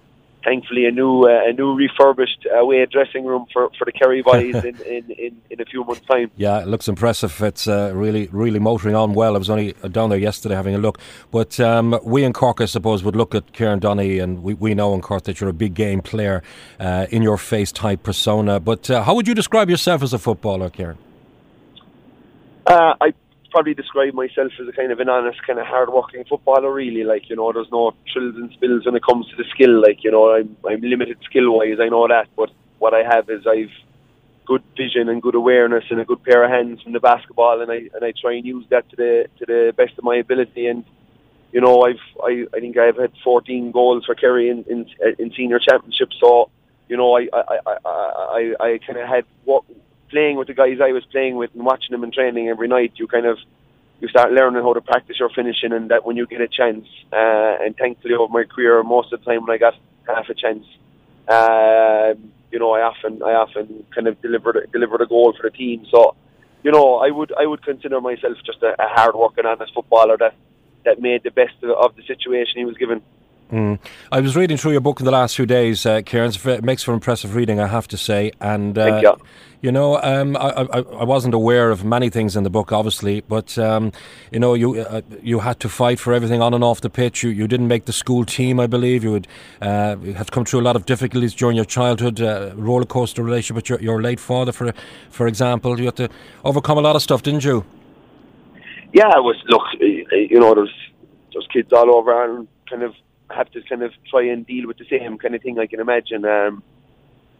thankfully, 0.46 0.86
a 0.86 0.92
new 0.92 1.26
uh, 1.26 1.50
a 1.50 1.52
new 1.52 1.76
refurbished 1.76 2.48
away 2.54 2.86
dressing 2.86 3.26
room 3.26 3.46
for, 3.52 3.70
for 3.78 3.84
the 3.84 3.92
Kerry 3.92 4.22
boys 4.22 4.56
in, 4.70 4.82
in, 4.82 5.12
in, 5.12 5.42
in 5.50 5.62
a 5.62 5.66
few 5.66 5.84
months' 5.84 6.06
time. 6.10 6.32
Yeah, 6.38 6.62
it 6.62 6.68
looks 6.68 6.88
impressive. 6.88 7.42
It's 7.42 7.68
uh, 7.68 7.92
really 7.94 8.30
really 8.32 8.60
motoring 8.60 8.96
on 8.96 9.14
well. 9.14 9.36
I 9.36 9.40
was 9.40 9.50
only 9.50 9.74
down 9.92 10.10
there 10.10 10.18
yesterday 10.18 10.56
having 10.56 10.74
a 10.74 10.78
look. 10.78 11.00
But 11.32 11.60
um, 11.60 12.00
we 12.04 12.24
in 12.24 12.32
Cork, 12.32 12.62
I 12.62 12.66
suppose, 12.66 13.04
would 13.04 13.18
look 13.18 13.36
at 13.36 13.52
Kieran 13.52 13.82
Donaghy, 13.82 14.24
and 14.24 14.42
we, 14.42 14.54
we 14.54 14.74
know 14.74 14.94
in 14.94 15.02
Cork 15.02 15.24
that 15.26 15.42
you're 15.42 15.50
a 15.50 15.60
big 15.66 15.74
game 15.74 16.02
player, 16.02 16.42
uh, 16.80 17.08
in 17.10 17.22
your 17.22 17.38
face 17.38 17.74
type 17.74 18.04
persona. 18.04 18.62
But 18.62 18.90
uh, 18.90 19.04
how 19.04 19.16
would 19.16 19.28
you 19.28 19.36
describe 19.36 19.70
yourself 19.70 20.02
as 20.02 20.14
a 20.14 20.18
footballer, 20.18 20.70
Kieran? 20.70 20.98
Uh, 22.66 22.94
I 23.02 23.14
probably 23.52 23.74
describe 23.74 24.14
myself 24.14 24.52
as 24.60 24.68
a 24.68 24.72
kind 24.72 24.92
of 24.92 25.00
an 25.00 25.10
honest, 25.10 25.46
kind 25.46 25.60
of 25.60 25.68
hard-working 25.68 26.26
footballer. 26.26 26.74
Really, 26.74 27.04
like 27.04 27.30
you 27.30 27.36
know, 27.36 27.52
there's 27.52 27.72
no 27.72 27.94
trills 28.12 28.36
and 28.36 28.52
spills 28.54 28.86
when 28.86 28.96
it 28.96 29.04
comes 29.04 29.28
to 29.30 29.36
the 29.36 29.46
skill. 29.52 29.82
Like 29.82 30.04
you 30.04 30.12
know, 30.12 30.34
I'm 30.34 30.56
I'm 30.68 30.82
limited 30.82 31.18
skill-wise. 31.26 31.78
I 31.80 31.90
know 31.90 32.08
that, 32.08 32.28
but 32.36 32.50
what 32.80 32.94
I 32.94 33.04
have 33.04 33.30
is 33.30 33.46
I've 33.46 33.72
good 34.46 34.64
vision 34.76 35.08
and 35.08 35.22
good 35.22 35.36
awareness 35.36 35.86
and 35.92 36.00
a 36.00 36.06
good 36.06 36.24
pair 36.24 36.44
of 36.44 36.50
hands 36.50 36.82
from 36.82 36.94
the 36.94 37.00
basketball, 37.00 37.62
and 37.62 37.72
I 37.72 37.90
and 37.94 38.04
I 38.04 38.14
try 38.20 38.34
and 38.34 38.46
use 38.46 38.66
that 38.70 38.90
to 38.90 38.96
the 38.96 39.28
to 39.40 39.46
the 39.46 39.74
best 39.76 39.98
of 39.98 40.04
my 40.04 40.16
ability. 40.16 40.68
And 40.68 40.84
you 41.52 41.62
know, 41.62 41.84
I've 41.84 42.06
I, 42.24 42.46
I 42.56 42.60
think 42.60 42.78
I've 42.78 42.98
had 42.98 43.12
14 43.24 43.72
goals 43.72 44.06
for 44.06 44.16
Kerry 44.16 44.50
in 44.50 44.64
in, 44.70 44.90
in 45.20 45.32
senior 45.34 45.60
championship. 45.60 46.10
So 46.20 46.50
you 46.88 46.98
know, 46.98 47.18
I 47.18 47.28
I 47.34 47.60
I 47.66 47.78
I, 47.86 48.56
I 48.60 48.80
kind 48.86 49.00
of 49.00 49.08
had 49.08 49.26
what 49.46 49.64
playing 50.12 50.38
with 50.38 50.48
the 50.48 50.54
guys 50.54 50.78
I 50.82 50.92
was 50.92 51.06
playing 51.06 51.36
with 51.36 51.52
and 51.56 51.66
watching 51.66 51.92
them 51.92 52.04
in 52.04 52.12
training 52.12 52.50
every 52.50 52.68
night, 52.68 52.94
you 52.96 53.08
kind 53.08 53.26
of 53.26 53.38
you 54.00 54.08
start 54.08 54.32
learning 54.32 54.64
how 54.64 54.74
to 54.74 54.82
practice 54.82 55.18
your 55.20 55.30
finishing, 55.30 55.72
and 55.74 55.90
that 55.92 56.06
when 56.06 56.18
you 56.18 56.26
get 56.26 56.42
a 56.42 56.48
chance, 56.48 56.86
uh, 57.14 57.64
and 57.64 57.78
thankfully 57.78 58.16
over 58.16 58.32
my 58.32 58.44
career, 58.44 58.82
most 58.84 59.14
of 59.14 59.20
the 59.20 59.26
time 59.26 59.42
when 59.46 59.52
I 59.52 59.58
got 59.58 59.76
half 60.08 60.28
a 60.30 60.34
chance, 60.34 60.66
uh, 61.28 62.14
you 62.52 62.60
know, 62.60 62.72
I 62.72 62.82
often 62.82 63.24
I 63.24 63.34
often 63.34 63.86
kind 63.96 64.08
of 64.08 64.22
delivered 64.22 64.70
delivered 64.72 65.02
a 65.02 65.06
goal 65.06 65.34
for 65.34 65.50
the 65.50 65.56
team. 65.56 65.86
So, 65.90 66.16
you 66.64 66.72
know, 66.72 66.98
I 66.98 67.10
would 67.10 67.32
I 67.40 67.46
would 67.46 67.64
consider 67.64 68.02
myself 68.02 68.38
just 68.46 68.62
a, 68.64 68.72
a 68.82 68.88
hard 68.88 69.16
working, 69.16 69.46
honest 69.46 69.74
footballer 69.74 70.18
that 70.18 70.36
that 70.86 71.00
made 71.00 71.24
the 71.24 71.32
best 71.32 71.56
of, 71.64 71.70
of 71.70 71.96
the 71.96 72.04
situation 72.04 72.56
he 72.58 72.66
was 72.66 72.78
given. 72.78 73.02
Mm. 73.52 73.80
I 74.14 74.22
was 74.22 74.38
reading 74.38 74.56
through 74.56 74.72
your 74.72 74.82
book 74.82 75.02
in 75.02 75.06
the 75.06 75.12
last 75.12 75.36
few 75.36 75.46
days, 75.46 75.86
uh, 75.86 76.02
Kieran. 76.06 76.32
It 76.46 76.64
makes 76.64 76.84
for 76.84 76.94
impressive 76.94 77.36
reading, 77.36 77.60
I 77.60 77.68
have 77.68 77.86
to 77.90 77.98
say. 77.98 78.32
And 78.40 78.78
uh, 78.78 79.02
you. 79.04 79.18
you. 79.62 79.72
know, 79.74 80.02
um, 80.02 80.38
I, 80.38 80.50
I, 80.50 80.80
I, 80.80 81.04
wasn't 81.04 81.34
aware 81.34 81.70
of 81.70 81.84
many 81.84 82.10
things 82.10 82.38
in 82.38 82.44
the 82.44 82.50
book, 82.50 82.72
obviously, 82.72 83.22
but 83.28 83.58
um, 83.58 83.92
you 84.32 84.40
know, 84.40 84.54
you 84.54 84.80
uh, 84.80 85.02
you 85.22 85.40
had 85.40 85.60
to 85.60 85.70
fight 85.70 86.00
for 86.00 86.14
everything 86.14 86.42
on 86.42 86.54
and 86.54 86.64
off 86.64 86.80
the 86.80 86.90
pitch. 86.90 87.24
You 87.24 87.30
you 87.30 87.46
didn't 87.46 87.68
make 87.68 87.86
the 87.86 87.94
school 87.94 88.24
team, 88.24 88.58
I 88.58 88.68
believe. 88.68 89.04
You 89.04 89.12
would 89.12 89.28
uh, 89.62 89.98
you 90.02 90.14
had 90.14 90.32
come 90.32 90.46
through 90.46 90.62
a 90.62 90.68
lot 90.70 90.78
of 90.78 90.86
difficulties 90.86 91.34
during 91.34 91.58
your 91.58 91.66
childhood, 91.66 92.22
uh, 92.22 92.52
roller 92.56 92.86
coaster 92.86 93.22
relationship 93.22 93.56
with 93.56 93.70
your, 93.70 93.82
your 93.82 94.02
late 94.02 94.22
father, 94.22 94.54
for 94.54 94.74
for 95.10 95.28
example. 95.28 95.78
You 95.78 95.86
had 95.88 95.98
to 95.98 96.10
overcome 96.46 96.78
a 96.78 96.82
lot 96.82 96.96
of 96.96 97.02
stuff, 97.02 97.22
didn't 97.22 97.44
you? 97.44 97.66
Yeah, 98.94 99.10
it 99.10 99.24
was. 99.24 99.36
Look, 99.50 99.64
you 99.82 100.40
know, 100.40 100.56
there's 100.56 100.74
there's 101.34 101.48
kids 101.52 101.74
all 101.74 101.94
over 101.94 102.24
and 102.24 102.48
kind 102.70 102.84
of 102.84 102.94
have 103.36 103.52
to 103.52 103.62
kind 103.64 103.84
of 103.84 103.92
try 104.10 104.24
and 104.24 104.46
deal 104.46 104.68
with 104.68 104.78
the 104.78 104.86
same 104.90 105.18
kind 105.18 105.36
of 105.36 105.42
thing. 105.42 105.60
I 105.60 105.68
can 105.68 105.80
imagine. 105.80 106.26
Um, 106.26 106.64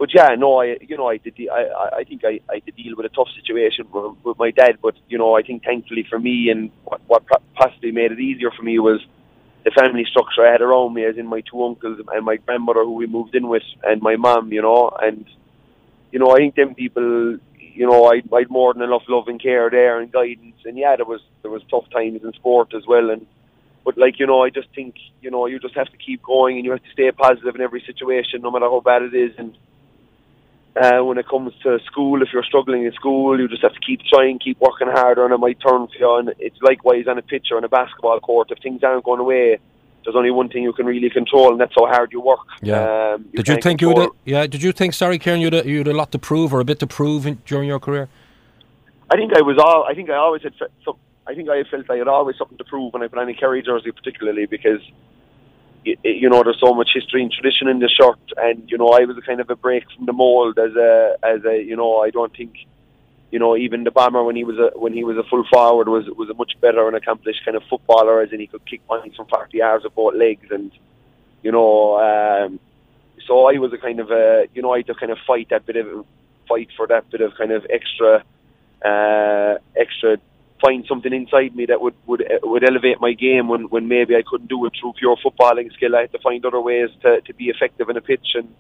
but 0.02 0.14
yeah, 0.16 0.30
no, 0.36 0.60
I 0.62 0.78
you 0.82 0.98
know 0.98 1.08
I 1.08 1.18
did. 1.18 1.36
I 1.52 2.00
I 2.00 2.04
think 2.04 2.26
I 2.26 2.40
I 2.50 2.58
did 2.60 2.76
deal 2.76 2.96
with 2.96 3.06
a 3.06 3.10
tough 3.10 3.28
situation 3.36 3.86
with, 3.92 4.16
with 4.24 4.40
my 4.40 4.50
dad. 4.50 4.80
But 4.82 4.96
you 5.08 5.18
know, 5.20 5.36
I 5.36 5.44
think 5.44 5.64
thankfully 5.64 6.06
for 6.10 6.18
me, 6.20 6.50
and 6.50 6.72
what, 6.86 7.02
what 7.06 7.24
possibly 7.54 7.92
made 7.92 8.12
it 8.12 8.20
easier 8.20 8.50
for 8.50 8.64
me 8.64 8.80
was 8.80 9.00
the 9.64 9.70
family 9.70 10.06
structure 10.06 10.44
I 10.44 10.52
had 10.54 10.62
around 10.62 10.96
me, 10.96 11.06
as 11.06 11.18
in 11.18 11.28
my 11.28 11.42
two 11.42 11.64
uncles 11.64 12.00
and 12.00 12.26
my 12.26 12.38
grandmother 12.38 12.84
who 12.84 12.94
we 12.94 13.06
moved 13.06 13.36
in 13.36 13.48
with, 13.48 13.62
and 13.84 14.02
my 14.02 14.16
mom. 14.16 14.52
You 14.52 14.64
know, 14.64 14.90
and 14.90 15.26
you 16.12 16.18
know, 16.18 16.32
I 16.32 16.38
think 16.38 16.56
them 16.56 16.74
people. 16.74 17.38
You 17.60 17.86
know, 17.86 18.12
I 18.12 18.24
I'd 18.36 18.50
more 18.50 18.74
than 18.74 18.82
enough 18.82 19.04
love 19.08 19.28
and 19.28 19.42
care 19.42 19.70
there 19.70 20.00
and 20.00 20.12
guidance. 20.12 20.58
And 20.66 20.80
yeah, 20.80 20.96
there 20.96 21.06
was 21.06 21.22
there 21.44 21.52
was 21.52 21.62
tough 21.70 21.88
times 21.92 22.24
in 22.24 22.34
sport 22.34 22.74
as 22.74 22.88
well, 22.88 23.12
and 23.12 23.28
but 23.84 23.98
like 23.98 24.20
you 24.20 24.28
know, 24.28 24.44
I 24.44 24.50
just 24.50 24.70
think 24.76 24.96
you 25.22 25.32
know 25.32 25.46
you 25.48 25.60
just 25.60 25.76
have 25.76 25.90
to 25.90 25.98
keep 25.98 26.22
going 26.24 26.58
and 26.58 26.66
you 26.66 26.72
have 26.72 26.84
to 26.84 26.92
stay 26.92 27.12
positive 27.12 27.56
in 27.56 27.62
every 27.62 27.84
situation, 27.86 28.42
no 28.42 28.52
matter 28.52 28.66
how 28.66 28.80
bad 28.80 29.02
it 29.02 29.14
is. 29.14 29.32
And 29.38 29.58
uh, 30.76 31.04
when 31.04 31.18
it 31.18 31.28
comes 31.28 31.54
to 31.64 31.80
school, 31.86 32.22
if 32.22 32.30
you're 32.32 32.44
struggling 32.44 32.86
in 32.86 32.94
school, 32.94 33.40
you 33.40 33.48
just 33.48 33.64
have 33.64 33.74
to 33.74 33.80
keep 33.80 34.02
trying, 34.02 34.40
keep 34.40 34.60
working 34.60 34.88
harder, 34.88 35.26
and 35.26 35.34
it 35.34 35.38
might 35.38 35.60
turn 35.60 35.88
for 35.88 35.98
you. 36.00 36.18
And 36.18 36.34
it's 36.40 36.62
likewise 36.62 37.06
on 37.08 37.18
a 37.18 37.22
pitch 37.22 37.48
or 37.52 37.58
on 37.58 37.64
a 37.64 37.70
basketball 37.70 38.20
court. 38.20 38.52
If 38.52 38.60
things 38.60 38.84
aren't 38.84 39.04
going 39.04 39.20
away, 39.20 39.60
there's 40.04 40.16
only 40.16 40.32
one 40.32 40.50
thing 40.50 40.64
you 40.64 40.74
can 40.74 40.86
really 40.86 41.10
control, 41.10 41.52
and 41.52 41.60
that's 41.60 41.74
how 41.76 41.88
hard 41.88 42.12
you 42.12 42.22
work. 42.22 42.40
Yeah. 42.62 43.14
Um, 43.14 43.26
you 43.32 43.38
did 43.38 43.48
you 43.48 43.54
think 43.56 43.80
control. 43.80 44.04
you 44.04 44.10
would? 44.10 44.18
Yeah. 44.26 44.48
Did 44.48 44.64
you 44.64 44.72
think? 44.72 44.94
Sorry, 44.94 45.18
Kieran, 45.20 45.42
you 45.42 45.48
had 45.48 45.66
a, 45.66 45.68
you 45.68 45.80
had 45.80 45.88
a 45.88 45.94
lot 45.94 46.12
to 46.12 46.20
prove 46.20 46.54
or 46.54 46.60
a 46.60 46.66
bit 46.66 46.80
to 46.80 46.88
prove 46.88 47.26
in, 47.26 47.42
during 47.46 47.68
your 47.68 47.80
career. 47.80 48.10
I 49.10 49.18
think 49.18 49.36
I 49.36 49.42
was 49.42 49.58
all. 49.58 49.86
I 49.90 49.94
think 49.94 50.10
I 50.10 50.16
always 50.16 50.42
had 50.44 50.54
some 50.86 50.96
I 51.28 51.36
think 51.36 51.50
I 51.50 51.64
felt 51.64 51.90
I 51.90 51.98
had 51.98 52.08
always 52.08 52.38
something 52.38 52.58
to 52.58 52.64
prove 52.64 52.94
when 52.94 53.04
I 53.04 53.08
put 53.08 53.20
on 53.20 53.30
a 53.30 53.34
Kerry 53.34 53.62
jersey, 53.62 53.92
particularly 53.92 54.46
because 54.46 54.82
you 55.84 56.30
know 56.30 56.44
there's 56.44 56.60
so 56.60 56.74
much 56.74 56.92
history 56.94 57.24
and 57.24 57.32
tradition 57.32 57.68
in 57.68 57.80
the 57.80 57.90
shirt, 57.90 58.20
and 58.38 58.70
you 58.70 58.78
know 58.78 58.90
I 58.90 59.06
was 59.06 59.18
a 59.18 59.22
kind 59.22 59.40
of 59.40 59.50
a 59.50 59.56
break 59.56 59.84
from 59.96 60.06
the 60.06 60.14
mold 60.14 60.60
as 60.60 60.76
a 60.76 61.18
as 61.24 61.44
a 61.46 61.62
you 61.62 61.76
know 61.76 62.00
I 62.00 62.10
don't 62.10 62.36
think 62.36 62.54
you 63.32 63.40
know 63.40 63.56
even 63.56 63.84
the 63.84 63.92
bomber 63.92 64.24
when 64.24 64.36
he 64.36 64.44
was 64.44 64.58
a 64.58 64.78
when 64.78 64.94
he 64.94 65.04
was 65.04 65.18
a 65.18 65.24
full 65.24 65.44
forward 65.52 65.88
was 65.88 66.06
was 66.18 66.30
a 66.30 66.34
much 66.34 66.54
better 66.60 66.88
and 66.88 66.96
accomplished 66.96 67.44
kind 67.46 67.58
of 67.58 67.64
footballer 67.70 68.22
as 68.22 68.32
in 68.32 68.40
he 68.40 68.48
could 68.48 68.66
kick 68.66 68.86
points 68.88 69.16
from 69.16 69.28
40 69.28 69.58
yards 69.58 69.84
with 69.84 69.96
both 69.96 70.16
legs 70.16 70.48
and 70.52 70.72
you 71.42 71.52
know 71.52 71.98
um, 71.98 72.60
so 73.28 73.48
I 73.48 73.58
was 73.58 73.74
a 73.74 73.78
kind 73.78 74.00
of 74.00 74.12
a 74.12 74.48
you 74.54 74.62
know 74.62 74.74
I 74.74 74.78
had 74.78 74.88
to 74.88 74.96
kind 74.96 75.12
of 75.12 75.18
fight 75.26 75.50
that 75.50 75.66
bit 75.66 75.78
of 75.78 76.06
fight 76.48 76.70
for 76.76 76.88
that 76.88 77.10
bit 77.10 77.22
of 77.22 77.34
kind 77.36 77.52
of 77.52 77.66
extra 77.70 78.24
uh, 78.84 79.58
extra 79.76 80.18
find 80.62 80.86
something 80.88 81.14
inside 81.14 81.56
me 81.56 81.66
that 81.66 81.82
would 81.82 81.96
would 82.06 82.22
uh, 82.22 82.40
would 82.44 82.64
elevate 82.64 83.02
my 83.02 83.14
game 83.14 83.48
when 83.48 83.64
when 83.70 83.88
maybe 83.88 84.16
I 84.16 84.24
couldn't 84.26 84.48
do 84.48 84.66
it 84.66 84.74
through 84.80 84.94
pure 84.94 85.18
footballing 85.18 85.74
skill. 85.74 85.96
I 85.96 86.02
had 86.02 86.12
to 86.14 86.20
find 86.20 86.46
other 86.46 86.62
ways 86.62 86.90
to 87.02 87.22
to 87.22 87.34
be 87.34 87.50
effective 87.50 87.90
in 87.90 87.98
a 87.98 88.02
pitch 88.02 88.36
and. 88.36 88.54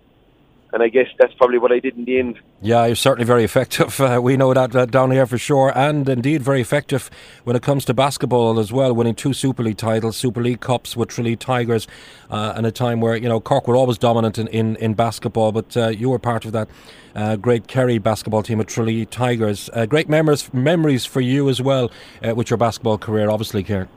And 0.74 0.82
I 0.82 0.88
guess 0.88 1.08
that's 1.20 1.34
probably 1.34 1.58
what 1.58 1.72
I 1.72 1.80
did 1.80 1.98
in 1.98 2.06
the 2.06 2.20
end. 2.20 2.40
Yeah, 2.62 2.86
you're 2.86 2.96
certainly 2.96 3.26
very 3.26 3.44
effective. 3.44 4.00
Uh, 4.12 4.20
we 4.20 4.36
know 4.36 4.52
that 4.54 4.76
uh, 4.76 4.86
down 4.86 5.12
here 5.12 5.28
for 5.28 5.38
sure, 5.38 5.72
and 5.78 6.10
indeed 6.10 6.42
very 6.42 6.60
effective 6.60 7.12
when 7.44 7.56
it 7.56 7.62
comes 7.62 7.86
to 7.86 7.94
basketball 7.94 8.60
as 8.60 8.72
well, 8.72 8.94
winning 8.94 9.14
two 9.14 9.32
Super 9.32 9.62
League 9.62 9.78
titles, 9.78 10.18
Super 10.18 10.42
League 10.42 10.60
Cups 10.60 10.98
with 10.98 11.10
Tralee 11.10 11.36
Tigers, 11.36 11.88
uh, 12.32 12.56
in 12.58 12.66
a 12.66 12.72
time 12.72 13.00
where 13.00 13.16
you 13.16 13.30
know 13.30 13.40
Cork 13.40 13.68
were 13.68 13.76
always 13.76 14.00
dominant 14.00 14.40
in, 14.40 14.48
in, 14.48 14.76
in 14.78 14.96
basketball, 14.96 15.52
but 15.52 15.78
uh, 15.78 15.90
you 15.90 16.10
were 16.10 16.18
part 16.18 16.46
of 16.46 16.52
that 16.54 16.68
uh, 17.16 17.36
great 17.36 17.68
Kerry 17.68 18.00
basketball 18.00 18.42
team 18.42 18.60
at 18.60 18.68
Tralee 18.68 19.06
Tigers. 19.06 19.70
Uh, 19.72 19.86
great 19.86 20.10
memories 20.10 20.52
memories 20.52 21.06
for 21.06 21.22
you 21.22 21.48
as 21.48 21.62
well 21.62 21.92
with 22.24 22.50
your 22.50 22.58
basketball 22.58 22.98
career, 22.98 23.30
obviously, 23.30 23.62
Kieran. 23.62 23.88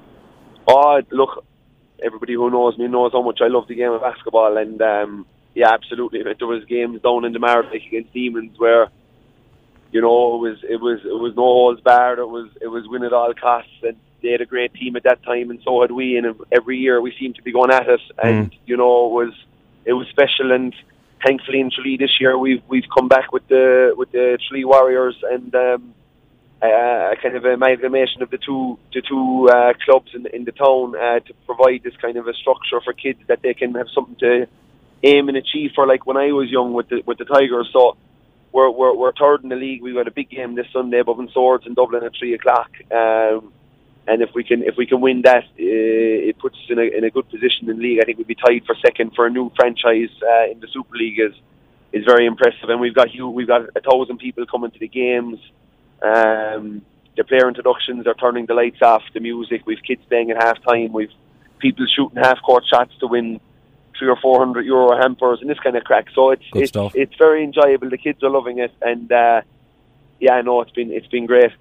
Oh, 0.68 1.00
look, 1.10 1.44
everybody 2.04 2.34
who 2.34 2.50
knows 2.50 2.76
me 2.76 2.88
knows 2.88 3.12
how 3.12 3.22
much 3.22 3.40
I 3.42 3.48
love 3.48 3.68
the 3.68 3.74
game 3.74 3.92
of 3.92 4.02
basketball, 4.02 4.58
and 4.58 4.80
um, 4.82 5.26
yeah, 5.54 5.72
absolutely. 5.72 6.22
There 6.22 6.46
was 6.46 6.64
games 6.64 7.00
down 7.02 7.24
in 7.24 7.32
the 7.32 7.38
Mardyke 7.38 7.86
against 7.86 8.12
Demons 8.12 8.58
where, 8.58 8.88
you 9.92 10.00
know, 10.00 10.34
it 10.34 10.38
was 10.38 10.58
it 10.68 10.80
was 10.80 11.00
it 11.04 11.18
was 11.18 11.34
no 11.36 11.42
holds 11.42 11.80
barred. 11.80 12.18
It 12.18 12.28
was 12.28 12.50
it 12.60 12.66
was 12.66 12.88
win 12.88 13.04
at 13.04 13.12
all 13.12 13.32
costs, 13.34 13.70
and 13.82 13.96
they 14.22 14.30
had 14.30 14.40
a 14.40 14.46
great 14.46 14.74
team 14.74 14.96
at 14.96 15.04
that 15.04 15.22
time, 15.22 15.50
and 15.50 15.60
so 15.62 15.80
had 15.82 15.92
we. 15.92 16.16
And 16.16 16.34
every 16.50 16.78
year 16.78 17.00
we 17.00 17.14
seemed 17.18 17.36
to 17.36 17.42
be 17.42 17.52
going 17.52 17.70
at 17.70 17.88
it, 17.88 18.00
and 18.22 18.50
mm. 18.50 18.58
you 18.66 18.76
know, 18.76 19.06
it 19.06 19.12
was 19.12 19.34
it 19.84 19.92
was 19.92 20.08
special. 20.08 20.50
And 20.50 20.74
thankfully 21.24 21.60
in 21.60 21.70
Tralee 21.70 21.96
this 21.96 22.20
year 22.20 22.36
we've 22.36 22.62
we've 22.68 22.88
come 22.92 23.08
back 23.08 23.32
with 23.32 23.46
the 23.46 23.94
with 23.96 24.10
the 24.12 24.38
Tralee 24.48 24.64
Warriors 24.64 25.16
and. 25.22 25.54
Um, 25.54 25.94
uh, 26.62 27.12
a 27.12 27.16
kind 27.20 27.36
of 27.36 27.44
amalgamation 27.44 28.22
of 28.22 28.30
the 28.30 28.38
two 28.38 28.78
the 28.94 29.02
two 29.02 29.50
uh, 29.52 29.74
clubs 29.84 30.12
in, 30.14 30.24
in 30.32 30.44
the 30.44 30.52
town 30.52 30.96
uh, 30.96 31.20
to 31.20 31.34
provide 31.44 31.82
this 31.82 31.94
kind 32.00 32.16
of 32.16 32.26
a 32.26 32.32
structure 32.32 32.80
for 32.80 32.94
kids 32.94 33.18
that 33.26 33.42
they 33.42 33.52
can 33.52 33.74
have 33.74 33.86
something 33.92 34.16
to 34.16 34.46
aim 35.04 35.28
and 35.28 35.36
achieve 35.36 35.72
for 35.74 35.86
like 35.86 36.06
when 36.06 36.16
I 36.16 36.32
was 36.32 36.50
young 36.50 36.72
with 36.72 36.88
the 36.88 37.02
with 37.06 37.18
the 37.18 37.24
Tigers. 37.24 37.68
So 37.72 37.96
we're 38.52 38.70
we're, 38.70 38.94
we're 38.94 39.12
third 39.12 39.42
in 39.42 39.50
the 39.50 39.56
league. 39.56 39.82
We've 39.82 39.94
got 39.94 40.08
a 40.08 40.12
big 40.12 40.30
game 40.30 40.54
this 40.54 40.66
Sunday 40.72 41.00
above 41.00 41.20
in 41.20 41.28
Swords 41.28 41.66
in 41.66 41.74
Dublin 41.74 42.04
at 42.04 42.12
three 42.18 42.34
o'clock. 42.34 42.70
Um, 42.90 43.52
and 44.06 44.22
if 44.22 44.30
we 44.34 44.44
can 44.44 44.62
if 44.62 44.76
we 44.76 44.86
can 44.86 45.00
win 45.00 45.22
that, 45.22 45.44
uh, 45.44 46.28
it 46.28 46.38
puts 46.38 46.56
us 46.56 46.70
in 46.70 46.78
a 46.78 46.82
in 46.82 47.04
a 47.04 47.10
good 47.10 47.28
position 47.30 47.68
in 47.68 47.76
the 47.76 47.82
league. 47.82 48.00
I 48.00 48.04
think 48.04 48.18
we'd 48.18 48.26
be 48.26 48.34
tied 48.34 48.64
for 48.66 48.74
second 48.84 49.14
for 49.14 49.26
a 49.26 49.30
new 49.30 49.50
franchise 49.56 50.10
uh, 50.22 50.50
in 50.50 50.60
the 50.60 50.68
Super 50.72 50.96
League 50.96 51.20
is 51.20 51.34
is 51.92 52.04
very 52.04 52.26
impressive. 52.26 52.68
And 52.68 52.80
we've 52.80 52.94
got 52.94 53.08
we've 53.14 53.46
got 53.46 53.62
a 53.76 53.80
thousand 53.80 54.18
people 54.18 54.46
coming 54.46 54.70
to 54.70 54.78
the 54.78 54.88
games. 54.88 55.38
Um, 56.02 56.82
the 57.16 57.24
player 57.24 57.48
introductions 57.48 58.06
are 58.06 58.14
turning 58.14 58.46
the 58.46 58.54
lights 58.54 58.82
off. 58.82 59.02
The 59.14 59.20
music. 59.20 59.62
We've 59.66 59.82
kids 59.82 60.02
staying 60.06 60.30
at 60.30 60.42
half 60.42 60.62
time. 60.64 60.92
We've 60.92 61.12
people 61.58 61.86
shooting 61.86 62.22
half 62.22 62.42
court 62.42 62.64
shots 62.68 62.92
to 63.00 63.06
win 63.06 63.40
three 63.98 64.08
or 64.08 64.16
four 64.20 64.38
hundred 64.38 64.66
euro 64.66 64.96
hampers 64.96 65.40
and 65.40 65.50
this 65.50 65.58
kind 65.58 65.76
of 65.76 65.84
crack. 65.84 66.06
So 66.14 66.30
it's 66.30 66.44
it's, 66.54 66.72
it's 66.94 67.14
very 67.16 67.44
enjoyable. 67.44 67.90
The 67.90 67.98
kids 67.98 68.22
are 68.22 68.30
loving 68.30 68.58
it, 68.58 68.72
and 68.82 69.10
uh, 69.10 69.42
yeah, 70.20 70.34
I 70.34 70.42
know 70.42 70.60
it's 70.60 70.72
been 70.72 70.90
it's 70.90 71.06
been 71.08 71.26
great. 71.26 71.52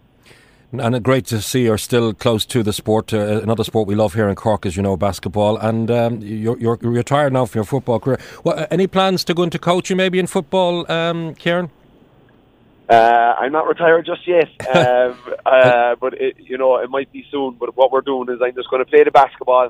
And 0.72 1.04
great 1.04 1.28
to 1.28 1.40
see 1.40 1.66
you're 1.66 1.78
still 1.78 2.16
close 2.16 2.46
to 2.48 2.63
the 2.63 2.74
sport. 2.74 3.13
Uh, 3.13 3.42
another 3.44 3.63
sport 3.63 3.88
we 3.88 3.94
love 3.94 4.16
here 4.16 4.28
in 4.28 4.34
Cork, 4.34 4.66
as 4.66 4.75
you 4.75 4.82
know, 4.82 4.98
basketball. 4.98 5.56
And 5.58 5.92
um, 5.92 6.20
you're, 6.22 6.58
you're, 6.58 6.78
retired 6.78 7.32
now 7.32 7.46
from 7.46 7.60
your 7.60 7.66
football 7.66 8.00
career. 8.00 8.20
Well, 8.44 8.66
any 8.72 8.88
plans 8.88 9.24
to 9.25 9.36
go 9.36 9.44
into 9.44 9.60
coaching, 9.60 9.98
maybe 9.98 10.18
in 10.18 10.25
football, 10.25 10.92
um, 10.92 11.36
Kieran? 11.36 11.70
Uh, 12.90 13.36
I'm 13.40 13.52
not 13.52 13.68
retired 13.68 14.08
just 14.08 14.28
yet, 14.28 14.50
um, 14.75 15.16
uh, 15.46 15.96
but 16.02 16.16
it, 16.16 16.38
you 16.40 16.58
know 16.58 16.78
it 16.78 16.90
might 16.90 17.12
be 17.12 17.25
soon. 17.30 17.56
But 17.60 17.78
what 17.78 17.92
we're 17.92 18.02
doing 18.02 18.30
is 18.30 18.42
I'm 18.42 18.56
just 18.56 18.70
going 18.70 18.84
to 18.84 18.90
play 18.90 19.04
the 19.04 19.12
basketball 19.12 19.70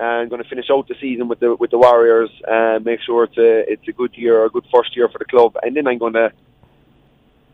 and 0.00 0.30
going 0.30 0.42
to 0.42 0.48
finish 0.48 0.70
out 0.70 0.88
the 0.88 0.94
season 0.98 1.28
with 1.28 1.40
the 1.40 1.54
with 1.54 1.70
the 1.70 1.78
Warriors 1.78 2.30
and 2.48 2.84
make 2.84 3.00
sure 3.02 3.24
it's 3.24 3.36
a 3.36 3.70
it's 3.70 3.86
a 3.86 3.92
good 3.92 4.14
year, 4.14 4.44
a 4.44 4.50
good 4.50 4.64
first 4.72 4.96
year 4.96 5.08
for 5.08 5.18
the 5.18 5.26
club, 5.26 5.56
and 5.62 5.76
then 5.76 5.86
I'm 5.86 5.98
going 5.98 6.14
to. 6.14 6.32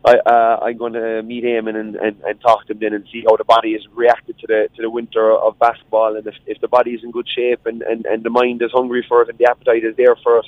I, 0.05 0.13
uh, 0.19 0.59
I'm 0.61 0.77
going 0.77 0.93
to 0.93 1.21
meet 1.23 1.43
him 1.43 1.67
and, 1.67 1.75
and, 1.75 2.21
and 2.21 2.39
talk 2.39 2.65
to 2.67 2.73
him 2.73 2.79
then 2.79 2.93
and 2.93 3.03
see 3.11 3.23
how 3.27 3.35
the 3.35 3.43
body 3.43 3.73
has 3.73 3.81
reacted 3.93 4.39
to 4.39 4.47
the 4.47 4.69
to 4.75 4.81
the 4.83 4.89
winter 4.89 5.35
of 5.35 5.59
basketball 5.59 6.15
and 6.15 6.25
if, 6.25 6.35
if 6.45 6.61
the 6.61 6.67
body 6.69 6.91
is 6.91 7.03
in 7.03 7.11
good 7.11 7.27
shape 7.27 7.65
and, 7.65 7.81
and, 7.81 8.05
and 8.05 8.23
the 8.23 8.29
mind 8.29 8.61
is 8.61 8.71
hungry 8.71 9.03
for 9.09 9.23
it 9.23 9.29
and 9.29 9.37
the 9.37 9.49
appetite 9.49 9.83
is 9.83 9.97
there 9.97 10.15
for 10.15 10.37
it. 10.37 10.45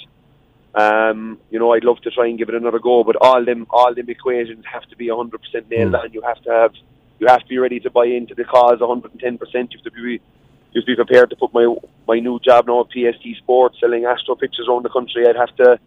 Um, 0.76 1.40
you 1.50 1.60
know, 1.60 1.74
I'd 1.74 1.84
love 1.84 2.00
to 2.02 2.12
try 2.12 2.28
and 2.28 2.38
give 2.38 2.48
it 2.48 2.56
another 2.56 2.80
go, 2.80 3.04
but 3.04 3.18
all 3.18 3.44
them 3.44 3.66
all 3.72 3.94
them 3.94 4.10
equations 4.10 4.64
have 4.72 4.88
to 4.92 4.96
be 4.96 5.08
100% 5.08 5.34
nailed 5.70 5.94
mm. 5.94 6.00
on. 6.00 6.14
You 6.14 6.22
have 6.22 6.42
to 6.44 6.52
have 6.52 6.74
you 7.20 7.28
have 7.28 7.42
to 7.42 7.48
be 7.48 7.58
ready 7.58 7.82
to 7.82 7.90
buy 7.90 8.06
into 8.06 8.36
the 8.36 8.46
cause 8.46 8.80
110%. 8.80 9.20
You 9.22 9.40
have 9.74 9.84
to 9.84 9.92
be 9.92 10.22
just 10.74 10.88
be 10.88 10.96
prepared 10.96 11.30
to 11.32 11.36
put 11.36 11.54
my 11.54 11.74
my 12.08 12.20
new 12.20 12.40
job 12.40 12.68
now 12.68 12.82
at 12.82 12.88
PST 12.88 13.38
Sports, 13.38 13.78
selling 13.80 14.06
Astro 14.06 14.36
pitches 14.36 14.68
around 14.68 14.84
the 14.84 14.90
country. 14.90 15.28
I'd 15.28 15.36
have 15.36 15.56
to, 15.58 15.80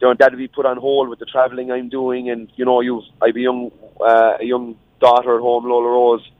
you 0.00 0.08
know, 0.08 0.14
that'd 0.18 0.38
be 0.38 0.48
put 0.48 0.66
on 0.66 0.76
hold 0.76 1.08
with 1.08 1.18
the 1.18 1.26
travelling 1.26 1.70
I'm 1.70 1.88
doing, 1.88 2.30
and 2.30 2.48
you 2.56 2.64
know, 2.64 2.80
you 2.80 3.02
I've 3.22 3.36
a 3.36 3.40
young 3.40 3.70
uh, 4.00 4.36
a 4.40 4.44
young 4.44 4.76
daughter 5.00 5.36
at 5.36 5.40
home, 5.40 5.64
Lola 5.64 5.88
Rose, 5.88 6.30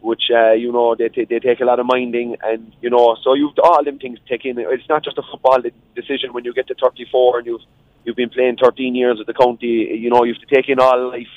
which 0.00 0.24
uh, 0.34 0.52
you 0.52 0.72
know 0.72 0.94
they 0.94 1.08
t- 1.08 1.24
they 1.24 1.38
take 1.38 1.60
a 1.60 1.64
lot 1.64 1.80
of 1.80 1.86
minding, 1.86 2.36
and 2.42 2.72
you 2.80 2.90
know, 2.90 3.16
so 3.22 3.34
you've 3.34 3.58
all 3.62 3.84
them 3.84 3.98
things 3.98 4.18
to 4.18 4.28
take 4.28 4.44
in. 4.44 4.58
It's 4.58 4.88
not 4.88 5.04
just 5.04 5.18
a 5.18 5.22
football 5.22 5.62
decision 5.94 6.32
when 6.32 6.44
you 6.44 6.52
get 6.52 6.68
to 6.68 6.74
34 6.74 7.38
and 7.38 7.46
you've 7.46 7.62
you've 8.04 8.16
been 8.16 8.30
playing 8.30 8.56
13 8.56 8.94
years 8.94 9.18
at 9.20 9.26
the 9.26 9.34
county. 9.34 9.98
You 9.98 10.10
know, 10.10 10.24
you 10.24 10.34
have 10.34 10.42
to 10.42 10.54
take 10.54 10.68
in 10.68 10.80
all 10.80 11.10
life, 11.10 11.28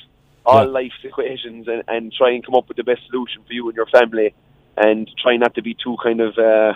all 0.45 0.63
yeah. 0.63 0.69
life's 0.69 1.03
equations, 1.03 1.67
and, 1.67 1.83
and 1.87 2.13
try 2.13 2.31
and 2.31 2.45
come 2.45 2.55
up 2.55 2.67
with 2.67 2.77
the 2.77 2.83
best 2.83 3.01
solution 3.07 3.43
for 3.45 3.53
you 3.53 3.67
and 3.67 3.75
your 3.75 3.87
family 3.87 4.33
and 4.77 5.09
try 5.21 5.37
not 5.37 5.55
to 5.55 5.61
be 5.61 5.75
too 5.75 5.97
kind 6.01 6.21
of 6.21 6.37
uh, 6.37 6.73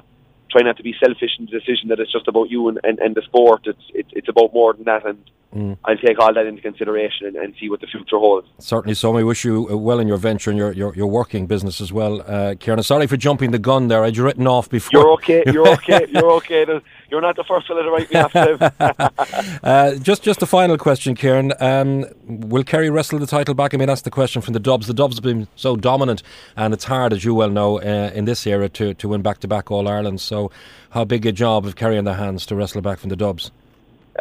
try 0.50 0.62
not 0.62 0.78
to 0.78 0.84
be 0.84 0.96
selfish 1.00 1.32
in 1.40 1.46
the 1.46 1.52
decision 1.52 1.90
that 1.90 2.00
it's 2.00 2.12
just 2.12 2.28
about 2.28 2.50
you 2.50 2.68
and, 2.70 2.80
and, 2.84 3.00
and 3.00 3.16
the 3.16 3.22
sport. 3.22 3.62
It's 3.66 3.84
it, 3.94 4.06
it's 4.12 4.30
about 4.30 4.54
more 4.54 4.74
than 4.74 4.86
that, 4.86 5.06
and 5.06 5.30
mm. 5.56 5.78
I'll 5.86 5.98
take 5.98 6.20
all 6.20 6.34
that 6.34 6.46
into 6.46 6.62
consideration 6.62 7.28
and, 7.28 7.36
and, 7.36 7.54
see 7.60 7.70
what 7.70 7.82
the 7.82 7.88
future 7.88 8.18
holds. 8.18 8.48
Certainly, 8.60 8.96
so. 8.96 9.12
We 9.12 9.24
wish 9.24 9.44
you 9.44 9.68
uh, 9.70 9.78
well 9.78 10.00
in 10.00 10.08
your 10.08 10.18
venture 10.18 10.50
and 10.50 10.58
your 10.58 10.72
your, 10.74 10.96
your 10.96 11.08
working 11.08 11.48
business 11.48 11.82
as 11.82 11.92
well, 11.92 12.22
uh, 12.28 12.56
Kieran. 12.60 12.82
Sorry 12.84 13.08
for 13.08 13.18
jumping 13.18 13.52
the 13.52 13.60
gun 13.60 13.88
there. 13.88 14.04
I'd 14.04 14.18
written 14.18 14.48
off 14.48 14.70
before. 14.70 15.00
You're 15.00 15.12
okay. 15.14 15.44
You're 15.48 15.68
okay. 15.74 16.08
You're 16.10 16.32
okay. 16.32 16.66
There's, 16.66 16.84
you're 17.10 17.22
not 17.22 17.36
the 17.36 17.44
first 17.44 17.68
fellow 17.68 17.84
to 17.84 17.92
write 17.92 18.12
me 18.12 18.20
off. 18.20 19.60
uh, 19.64 19.96
just, 19.96 20.24
just 20.24 20.42
a 20.42 20.46
final 20.46 20.78
question, 20.78 21.16
Kieran. 21.16 21.54
Um, 21.60 22.06
will 22.26 22.64
Kerry 22.64 22.90
wrestle 22.90 23.20
the 23.20 23.28
title 23.28 23.54
back? 23.54 23.74
I 23.74 23.78
mean, 23.78 23.88
that's 23.88 24.02
the 24.02 24.12
question 24.12 24.42
from 24.42 24.54
the 24.54 24.60
Dubs. 24.60 24.88
The 24.88 24.94
Dubs 24.94 25.18
have 25.18 25.24
been 25.24 25.48
so 25.56 25.76
dominant, 25.76 26.24
and 26.56 26.74
it's 26.74 26.84
hard, 26.86 27.14
as 27.14 27.24
you 27.24 27.34
well 27.34 27.50
know, 27.50 27.80
uh, 27.80 28.12
in 28.14 28.26
this 28.26 28.46
era 28.46 28.70
to, 28.70 28.94
to 28.96 29.10
win 29.10 29.22
back 29.22 29.40
to 29.40 29.48
back 29.48 29.72
All 29.72 29.88
Ireland. 29.88 30.22
So, 30.22 30.52
how 30.92 31.06
big 31.06 31.26
a 31.26 31.32
job 31.32 31.66
of 31.66 31.76
Kerry 31.76 31.98
in 31.98 32.06
their 32.06 32.16
hands 32.16 32.46
to 32.48 32.56
wrestle 32.56 32.82
back 32.82 33.00
from 33.00 33.10
the 33.10 33.16
Dubs? 33.16 33.52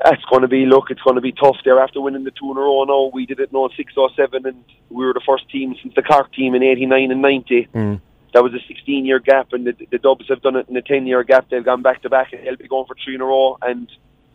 It's 0.04 0.24
going 0.26 0.42
to 0.42 0.48
be 0.48 0.66
look. 0.66 0.90
It's 0.90 1.00
going 1.00 1.16
to 1.16 1.22
be 1.22 1.32
tough 1.32 1.56
there 1.64 1.80
after 1.80 2.00
winning 2.00 2.24
the 2.24 2.30
two 2.30 2.50
in 2.50 2.56
a 2.58 2.60
row. 2.60 2.84
Now 2.84 3.10
we 3.14 3.24
did 3.24 3.40
it 3.40 3.52
no 3.52 3.70
six 3.76 3.94
or 3.96 4.10
seven, 4.14 4.46
and 4.46 4.62
we 4.90 5.06
were 5.06 5.14
the 5.14 5.22
first 5.26 5.48
team 5.50 5.74
since 5.82 5.94
the 5.94 6.02
Cork 6.02 6.32
team 6.34 6.54
in 6.54 6.62
'89 6.62 7.10
and 7.10 7.22
'90. 7.22 7.68
Mm 7.74 8.00
that 8.36 8.42
was 8.42 8.52
a 8.52 8.60
16 8.68 9.06
year 9.06 9.18
gap, 9.18 9.54
and 9.54 9.66
the, 9.66 9.72
the 9.90 9.96
Dubs 9.96 10.28
have 10.28 10.42
done 10.42 10.56
it 10.56 10.68
in 10.68 10.76
a 10.76 10.82
10 10.82 11.06
year 11.06 11.24
gap. 11.24 11.48
They've 11.48 11.64
gone 11.64 11.80
back 11.80 12.02
to 12.02 12.10
back, 12.10 12.34
and 12.34 12.46
they'll 12.46 12.56
be 12.56 12.68
going 12.68 12.84
for 12.84 12.94
three 13.02 13.14
in 13.14 13.22
a 13.22 13.24
row. 13.24 13.56
And 13.62 13.90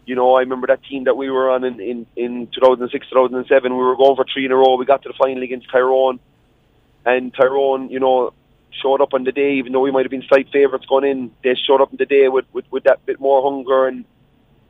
you 0.08 0.16
know, 0.16 0.34
I 0.34 0.40
remember 0.40 0.66
that 0.66 0.84
team 0.86 1.04
that 1.04 1.16
we 1.16 1.30
were 1.30 1.52
on 1.52 1.64
in 1.64 1.80
in, 1.80 2.08
in 2.16 2.48
2006, 2.48 3.10
2007. 3.10 3.72
We 3.72 3.78
were 3.78 3.96
going 3.96 4.16
for 4.16 4.26
three 4.26 4.46
in 4.46 4.52
a 4.52 4.56
row. 4.56 4.76
We 4.76 4.88
got 4.88 5.04
to 5.04 5.10
the 5.10 5.14
final 5.14 5.44
against 5.44 5.70
Tyrone, 5.70 6.20
and 7.06 7.32
Tyrone, 7.32 7.92
you 7.92 8.00
know, 8.00 8.34
showed 8.82 9.02
up 9.02 9.14
on 9.14 9.24
the 9.24 9.32
day, 9.32 9.54
even 9.58 9.72
though 9.72 9.82
we 9.82 9.92
might 9.92 10.06
have 10.06 10.10
been 10.10 10.26
slight 10.28 10.48
favourites 10.52 10.88
going 10.88 11.06
in. 11.06 11.32
They 11.44 11.54
showed 11.54 11.80
up 11.80 11.92
on 11.92 11.98
the 12.00 12.08
day 12.08 12.28
with, 12.28 12.46
with 12.54 12.66
with 12.72 12.86
that 12.86 13.06
bit 13.06 13.20
more 13.20 13.44
hunger 13.44 13.86
and 13.86 14.04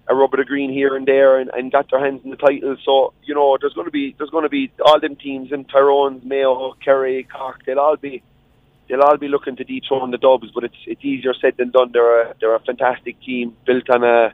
a 0.10 0.14
rub 0.14 0.34
of 0.34 0.40
the 0.40 0.44
green 0.44 0.74
here 0.74 0.98
and 0.98 1.08
there, 1.08 1.40
and, 1.40 1.50
and 1.54 1.72
got 1.72 1.90
their 1.90 2.04
hands 2.04 2.20
in 2.26 2.32
the 2.32 2.36
title. 2.36 2.76
So 2.84 3.14
you 3.24 3.34
know, 3.34 3.58
there's 3.62 3.76
going 3.76 3.88
to 3.88 3.92
be 3.92 4.14
there's 4.18 4.30
going 4.30 4.44
to 4.44 4.50
be 4.50 4.74
all 4.86 5.00
them 5.00 5.16
teams 5.16 5.54
in 5.54 5.64
Tyrone's, 5.64 6.26
Mayo, 6.26 6.74
Kerry, 6.84 7.26
Cork. 7.32 7.64
They'll 7.66 7.80
all 7.80 7.96
be 7.96 8.22
they'll 8.92 9.02
all 9.02 9.18
be 9.18 9.30
looking 9.30 9.56
to 9.56 9.64
dethrone 9.64 10.12
the 10.12 10.18
Dubs, 10.18 10.52
but 10.54 10.66
it's 10.66 10.76
it's 10.86 11.04
easier 11.04 11.34
said 11.40 11.56
than 11.58 11.72
done. 11.72 11.92
They're 11.94 12.24
a, 12.24 12.36
they're 12.40 12.56
a 12.56 12.60
fantastic 12.60 13.20
team 13.22 13.56
built 13.66 13.90
on 13.90 14.04
a 14.04 14.34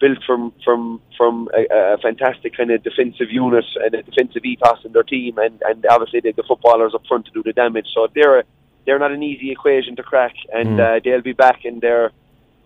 built 0.00 0.18
from 0.26 0.52
from 0.64 1.00
from 1.16 1.48
a, 1.56 1.94
a 1.94 1.98
fantastic 1.98 2.56
kind 2.56 2.72
of 2.72 2.82
defensive 2.82 3.30
unit 3.30 3.64
and 3.76 3.94
a 3.94 4.02
defensive 4.02 4.44
ethos 4.44 4.84
in 4.84 4.92
their 4.92 5.04
team, 5.04 5.38
and 5.38 5.62
and 5.62 5.86
obviously 5.86 6.20
they, 6.20 6.32
the 6.32 6.42
footballers 6.42 6.92
up 6.94 7.06
front 7.06 7.26
to 7.26 7.32
do 7.32 7.42
the 7.44 7.52
damage. 7.52 7.86
So 7.94 8.08
they're 8.12 8.40
a, 8.40 8.44
they're 8.84 8.98
not 8.98 9.12
an 9.12 9.22
easy 9.22 9.52
equation 9.52 9.94
to 9.96 10.02
crack, 10.02 10.34
and 10.52 10.78
mm. 10.78 10.96
uh, 10.96 11.00
they'll 11.04 11.22
be 11.22 11.32
back 11.32 11.64
in 11.64 11.78
there. 11.78 12.10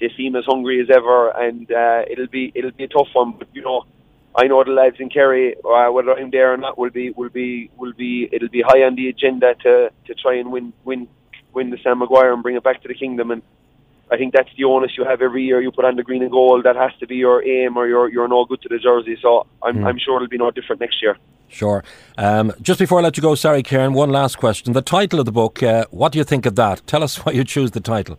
They 0.00 0.11
seem 0.16 0.35
as 0.35 0.45
hungry 0.47 0.81
as 0.81 0.88
ever, 0.90 1.28
and 1.31 1.71
uh, 1.71 2.04
it'll 2.11 2.26
be 2.26 2.52
it'll 2.54 2.73
be 2.73 2.85
a 2.85 2.88
tough 2.88 3.09
one. 3.12 3.35
But 3.38 3.49
you 3.52 3.62
know, 3.62 3.85
I 4.35 4.47
know 4.47 4.65
the 4.65 4.71
lads 4.71 4.97
in 4.99 5.11
Kerry, 5.11 5.55
uh, 5.57 5.91
whether 5.93 6.12
I'm 6.12 6.31
there 6.31 6.55
or 6.55 6.57
not, 6.57 6.79
will 6.79 6.91
be 6.91 7.11
will 7.11 7.29
be 7.29 7.71
will 7.77 7.93
be 7.93 8.29
it'll 8.33 8.49
be 8.49 8.62
high 8.62 8.83
on 8.83 8.95
the 8.95 9.09
agenda 9.09 9.55
to 9.62 9.91
to 10.07 10.15
try 10.15 10.35
and 10.37 10.51
win 10.51 10.73
win 10.85 11.09
win 11.53 11.71
the 11.71 11.79
Sam 11.83 11.99
Maguire 11.99 12.33
and 12.33 12.43
bring 12.43 12.57
it 12.57 12.62
back 12.62 12.83
to 12.83 12.89
the 12.89 12.95
kingdom. 12.95 13.31
And 13.31 13.43
I 14.11 14.17
think 14.17 14.33
that's 14.33 14.49
the 14.57 14.65
onus 14.65 14.93
you 14.97 15.05
have 15.05 15.21
every 15.21 15.45
year. 15.45 15.61
You 15.61 15.71
put 15.71 15.85
on 15.85 15.97
the 15.97 16.03
green 16.03 16.23
and 16.23 16.31
gold. 16.31 16.65
That 16.65 16.77
has 16.77 16.93
to 17.01 17.07
be 17.07 17.17
your 17.17 17.45
aim, 17.47 17.77
or 17.77 17.87
you're 17.87 18.09
you're 18.09 18.29
no 18.29 18.45
good 18.47 18.62
to 18.62 18.69
the 18.69 18.79
jersey. 18.79 19.19
So 19.21 19.47
I'm 19.62 19.79
mm. 19.79 19.87
I'm 19.87 19.99
sure 19.99 20.17
it'll 20.17 20.29
be 20.29 20.39
no 20.39 20.51
different 20.51 20.81
next 20.81 21.03
year. 21.03 21.19
Sure. 21.49 21.85
Um, 22.17 22.53
just 22.62 22.79
before 22.79 23.01
I 23.01 23.03
let 23.03 23.19
you 23.19 23.23
go, 23.23 23.35
sorry, 23.35 23.62
Kieran, 23.62 23.93
one 23.93 24.09
last 24.09 24.37
question. 24.37 24.73
The 24.73 24.81
title 24.81 25.21
of 25.21 25.27
the 25.27 25.33
book, 25.33 25.62
uh, 25.62 25.85
what 25.91 26.12
do 26.12 26.19
you 26.19 26.25
think 26.25 26.47
of 26.47 26.57
that? 26.57 26.81
Tell 26.87 27.03
us 27.03 27.17
why 27.27 27.33
you 27.33 27.45
choose 27.45 27.73
the 27.73 27.81
title. 27.81 28.19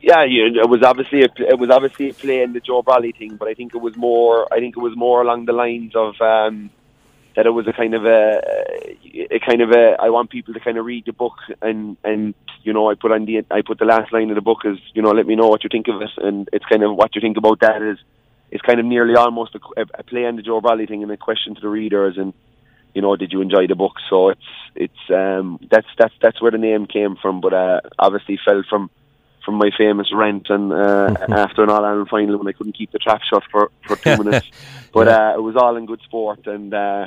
Yeah, 0.00 0.22
it 0.22 0.68
was 0.68 0.82
obviously 0.84 1.22
a, 1.22 1.28
it 1.38 1.58
was 1.58 1.70
obviously 1.70 2.10
a 2.10 2.14
play 2.14 2.42
in 2.42 2.52
the 2.52 2.60
Joe 2.60 2.82
Brolly 2.82 3.16
thing, 3.16 3.36
but 3.36 3.48
I 3.48 3.54
think 3.54 3.74
it 3.74 3.78
was 3.78 3.96
more 3.96 4.46
I 4.52 4.58
think 4.58 4.76
it 4.76 4.80
was 4.80 4.96
more 4.96 5.22
along 5.22 5.46
the 5.46 5.52
lines 5.52 5.96
of 5.96 6.20
um, 6.20 6.70
that 7.34 7.46
it 7.46 7.50
was 7.50 7.66
a 7.66 7.72
kind 7.72 7.94
of 7.94 8.04
a, 8.04 8.42
a 9.30 9.40
kind 9.40 9.60
of 9.60 9.70
a 9.72 9.96
I 10.00 10.10
want 10.10 10.30
people 10.30 10.54
to 10.54 10.60
kind 10.60 10.78
of 10.78 10.84
read 10.84 11.06
the 11.06 11.12
book 11.12 11.34
and 11.62 11.96
and 12.04 12.34
you 12.62 12.72
know 12.72 12.90
I 12.90 12.94
put 12.94 13.10
on 13.10 13.24
the 13.24 13.44
I 13.50 13.62
put 13.62 13.78
the 13.80 13.86
last 13.86 14.12
line 14.12 14.30
of 14.30 14.36
the 14.36 14.40
book 14.40 14.64
as 14.64 14.76
you 14.94 15.02
know 15.02 15.10
let 15.10 15.26
me 15.26 15.34
know 15.34 15.48
what 15.48 15.64
you 15.64 15.70
think 15.70 15.88
of 15.88 16.00
it 16.00 16.10
and 16.18 16.48
it's 16.52 16.64
kind 16.64 16.84
of 16.84 16.94
what 16.94 17.14
you 17.16 17.20
think 17.20 17.36
about 17.36 17.60
that 17.60 17.82
is 17.82 17.98
it's 18.50 18.62
kind 18.62 18.80
of 18.80 18.86
nearly 18.86 19.14
almost 19.16 19.56
a, 19.56 19.82
a 19.98 20.02
play 20.04 20.26
on 20.26 20.36
the 20.36 20.42
Joe 20.42 20.60
Brolly 20.60 20.88
thing 20.88 21.02
and 21.02 21.10
a 21.12 21.16
question 21.16 21.56
to 21.56 21.60
the 21.60 21.68
readers 21.68 22.18
and 22.18 22.34
you 22.94 23.02
know 23.02 23.16
did 23.16 23.32
you 23.32 23.40
enjoy 23.40 23.66
the 23.66 23.74
book? 23.74 23.94
So 24.08 24.28
it's 24.28 24.50
it's 24.76 25.10
um 25.10 25.58
that's 25.70 25.88
that's 25.98 26.14
that's 26.22 26.40
where 26.40 26.52
the 26.52 26.58
name 26.58 26.86
came 26.86 27.16
from 27.20 27.40
but 27.40 27.52
uh, 27.52 27.80
obviously 27.98 28.38
fell 28.44 28.62
from 28.70 28.90
from 29.48 29.54
my 29.54 29.70
famous 29.78 30.12
rent 30.12 30.50
and 30.50 30.70
uh, 30.74 31.16
after 31.30 31.62
an 31.62 31.70
All 31.70 31.82
Ireland 31.82 32.10
final 32.10 32.36
when 32.36 32.46
I 32.46 32.52
couldn't 32.52 32.74
keep 32.74 32.92
the 32.92 32.98
trap 32.98 33.22
shut 33.22 33.42
for 33.50 33.70
for 33.86 33.96
two 33.96 34.22
minutes. 34.22 34.46
But 34.92 35.08
uh, 35.08 35.32
it 35.36 35.40
was 35.40 35.56
all 35.56 35.74
in 35.76 35.86
good 35.86 36.02
sport, 36.02 36.46
and 36.46 36.74
uh, 36.74 37.06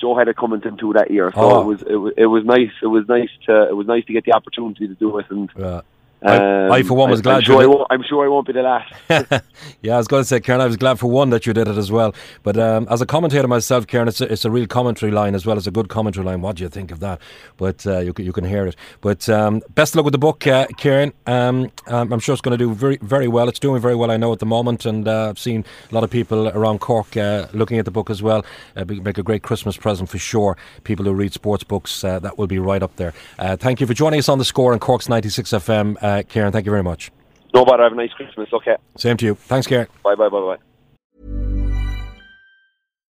Joe 0.00 0.18
had 0.18 0.26
a 0.26 0.34
comment 0.34 0.64
into 0.64 0.92
that 0.94 1.12
year, 1.12 1.30
so 1.32 1.40
oh. 1.40 1.60
it 1.60 1.64
was 1.64 1.82
it 1.82 1.94
was 1.94 2.12
it 2.16 2.26
was 2.26 2.44
nice. 2.44 2.72
It 2.82 2.88
was 2.88 3.06
nice 3.08 3.28
to 3.46 3.68
it 3.68 3.76
was 3.76 3.86
nice 3.86 4.04
to 4.06 4.12
get 4.12 4.24
the 4.24 4.32
opportunity 4.32 4.88
to 4.88 4.94
do 4.94 5.16
it, 5.18 5.26
and 5.30 5.48
yeah. 5.56 5.82
Um, 6.26 6.72
I, 6.72 6.82
for 6.82 6.94
one, 6.94 7.10
was 7.10 7.20
glad. 7.20 7.36
I'm 7.36 7.42
sure, 7.42 7.62
I 7.62 7.66
won't, 7.66 7.86
I'm 7.90 8.02
sure 8.02 8.24
I 8.24 8.28
won't 8.28 8.46
be 8.46 8.52
the 8.52 8.62
last. 8.62 8.92
yeah, 9.82 9.94
I 9.94 9.98
was 9.98 10.08
going 10.08 10.22
to 10.22 10.28
say, 10.28 10.40
Kieran, 10.40 10.60
I 10.60 10.66
was 10.66 10.76
glad 10.76 10.98
for 10.98 11.08
one 11.08 11.30
that 11.30 11.46
you 11.46 11.52
did 11.52 11.68
it 11.68 11.76
as 11.76 11.92
well. 11.92 12.14
But 12.42 12.56
um, 12.56 12.86
as 12.90 13.00
a 13.00 13.06
commentator 13.06 13.46
myself, 13.46 13.86
Kieran, 13.86 14.08
it's 14.08 14.20
a, 14.20 14.32
it's 14.32 14.44
a 14.44 14.50
real 14.50 14.66
commentary 14.66 15.12
line 15.12 15.34
as 15.34 15.46
well 15.46 15.56
as 15.56 15.66
a 15.66 15.70
good 15.70 15.88
commentary 15.88 16.26
line. 16.26 16.40
What 16.40 16.56
do 16.56 16.64
you 16.64 16.68
think 16.68 16.90
of 16.90 17.00
that? 17.00 17.20
But 17.56 17.86
uh, 17.86 18.00
you, 18.00 18.12
you 18.18 18.32
can 18.32 18.44
hear 18.44 18.66
it. 18.66 18.76
But 19.00 19.28
um, 19.28 19.62
best 19.74 19.92
of 19.92 19.96
luck 19.96 20.06
with 20.06 20.12
the 20.12 20.18
book, 20.18 20.46
uh, 20.46 20.66
Kieran. 20.76 21.12
Um, 21.26 21.70
um, 21.86 22.12
I'm 22.12 22.20
sure 22.20 22.32
it's 22.32 22.42
going 22.42 22.58
to 22.58 22.64
do 22.64 22.74
very 22.74 22.98
very 23.02 23.28
well. 23.28 23.48
It's 23.48 23.58
doing 23.58 23.80
very 23.80 23.94
well, 23.94 24.10
I 24.10 24.16
know, 24.16 24.32
at 24.32 24.40
the 24.40 24.46
moment. 24.46 24.84
And 24.84 25.06
uh, 25.06 25.28
I've 25.28 25.38
seen 25.38 25.64
a 25.90 25.94
lot 25.94 26.04
of 26.04 26.10
people 26.10 26.48
around 26.48 26.80
Cork 26.80 27.16
uh, 27.16 27.46
looking 27.52 27.78
at 27.78 27.84
the 27.84 27.90
book 27.90 28.10
as 28.10 28.22
well. 28.22 28.44
Uh, 28.76 28.84
make 28.84 29.18
a 29.18 29.22
great 29.22 29.42
Christmas 29.42 29.76
present 29.76 30.08
for 30.08 30.18
sure. 30.18 30.56
People 30.84 31.04
who 31.04 31.12
read 31.12 31.32
sports 31.32 31.64
books, 31.64 32.02
uh, 32.04 32.18
that 32.18 32.38
will 32.38 32.46
be 32.46 32.58
right 32.58 32.82
up 32.82 32.96
there. 32.96 33.12
thank 33.38 33.80
you 33.80 33.86
for 33.86 33.94
joining 33.94 34.18
us 34.18 34.28
on 34.28 34.38
the 34.38 34.44
score 34.44 34.72
on 34.72 34.78
Cork's 34.78 35.08
96 35.08 35.50
FM, 35.50 36.15
Kieran. 36.22 36.52
Thank 36.52 36.66
you 36.66 36.72
very 36.72 36.82
much. 36.82 37.10
No 37.54 37.64
bother. 37.64 37.82
Have 37.82 37.92
a 37.92 37.96
nice 37.96 38.12
Christmas. 38.12 38.48
Okay. 38.52 38.76
Same 38.96 39.16
to 39.18 39.24
you. 39.24 39.34
Thanks, 39.34 39.66
Kieran. 39.66 39.86
Bye, 40.02 40.14
bye, 40.14 40.28
bye, 40.28 40.40
bye. 40.40 40.56